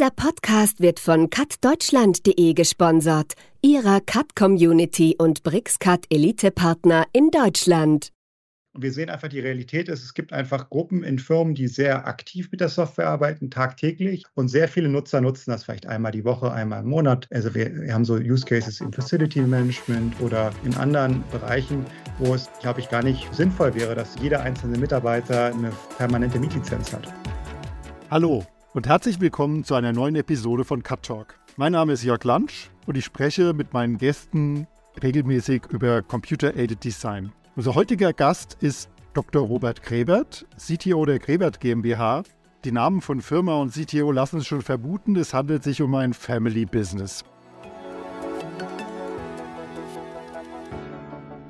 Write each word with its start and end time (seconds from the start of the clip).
Dieser 0.00 0.12
Podcast 0.12 0.80
wird 0.80 0.98
von 0.98 1.28
cutdeutschland.de 1.28 2.54
gesponsert, 2.54 3.34
ihrer 3.60 4.00
Cut-Community 4.00 5.16
und 5.18 5.42
BrixCut 5.42 6.06
Elite-Partner 6.08 7.04
in 7.12 7.30
Deutschland. 7.30 8.08
Und 8.72 8.82
wir 8.82 8.94
sehen 8.94 9.10
einfach, 9.10 9.28
die 9.28 9.40
Realität 9.40 9.90
ist, 9.90 10.02
es 10.02 10.14
gibt 10.14 10.32
einfach 10.32 10.70
Gruppen 10.70 11.04
in 11.04 11.18
Firmen, 11.18 11.54
die 11.54 11.68
sehr 11.68 12.06
aktiv 12.06 12.48
mit 12.50 12.62
der 12.62 12.70
Software 12.70 13.08
arbeiten, 13.08 13.50
tagtäglich. 13.50 14.24
Und 14.32 14.48
sehr 14.48 14.68
viele 14.68 14.88
Nutzer 14.88 15.20
nutzen 15.20 15.50
das 15.50 15.64
vielleicht 15.64 15.84
einmal 15.84 16.12
die 16.12 16.24
Woche, 16.24 16.50
einmal 16.50 16.80
im 16.80 16.88
Monat. 16.88 17.28
Also 17.30 17.54
wir, 17.54 17.70
wir 17.82 17.92
haben 17.92 18.06
so 18.06 18.14
Use 18.14 18.46
Cases 18.46 18.80
im 18.80 18.94
Facility 18.94 19.42
Management 19.42 20.18
oder 20.22 20.50
in 20.64 20.74
anderen 20.76 21.22
Bereichen, 21.30 21.84
wo 22.16 22.34
es, 22.34 22.48
glaube 22.62 22.80
ich, 22.80 22.88
gar 22.88 23.02
nicht 23.02 23.28
sinnvoll 23.34 23.74
wäre, 23.74 23.94
dass 23.94 24.18
jeder 24.18 24.40
einzelne 24.40 24.78
Mitarbeiter 24.78 25.48
eine 25.48 25.72
permanente 25.98 26.38
Mietlizenz 26.38 26.90
hat. 26.90 27.06
Hallo 28.10 28.46
und 28.72 28.86
herzlich 28.86 29.20
willkommen 29.20 29.64
zu 29.64 29.74
einer 29.74 29.92
neuen 29.92 30.14
Episode 30.14 30.64
von 30.64 30.84
Cut 30.84 31.02
Talk. 31.02 31.34
Mein 31.56 31.72
Name 31.72 31.92
ist 31.92 32.04
Jörg 32.04 32.22
Lansch 32.22 32.70
und 32.86 32.96
ich 32.96 33.04
spreche 33.04 33.52
mit 33.52 33.72
meinen 33.72 33.98
Gästen 33.98 34.68
regelmäßig 35.02 35.62
über 35.70 36.02
Computer-Aided 36.02 36.84
Design. 36.84 37.32
Unser 37.56 37.74
heutiger 37.74 38.12
Gast 38.12 38.56
ist 38.60 38.88
Dr. 39.12 39.42
Robert 39.42 39.82
Grebert, 39.82 40.46
CTO 40.56 41.04
der 41.04 41.18
Grebert 41.18 41.58
GmbH. 41.58 42.22
Die 42.64 42.70
Namen 42.70 43.00
von 43.00 43.20
Firma 43.20 43.56
und 43.56 43.72
CTO 43.72 44.12
lassen 44.12 44.38
es 44.38 44.46
schon 44.46 44.62
vermuten, 44.62 45.16
es 45.16 45.34
handelt 45.34 45.64
sich 45.64 45.82
um 45.82 45.92
ein 45.96 46.12
Family 46.12 46.64
Business. 46.64 47.24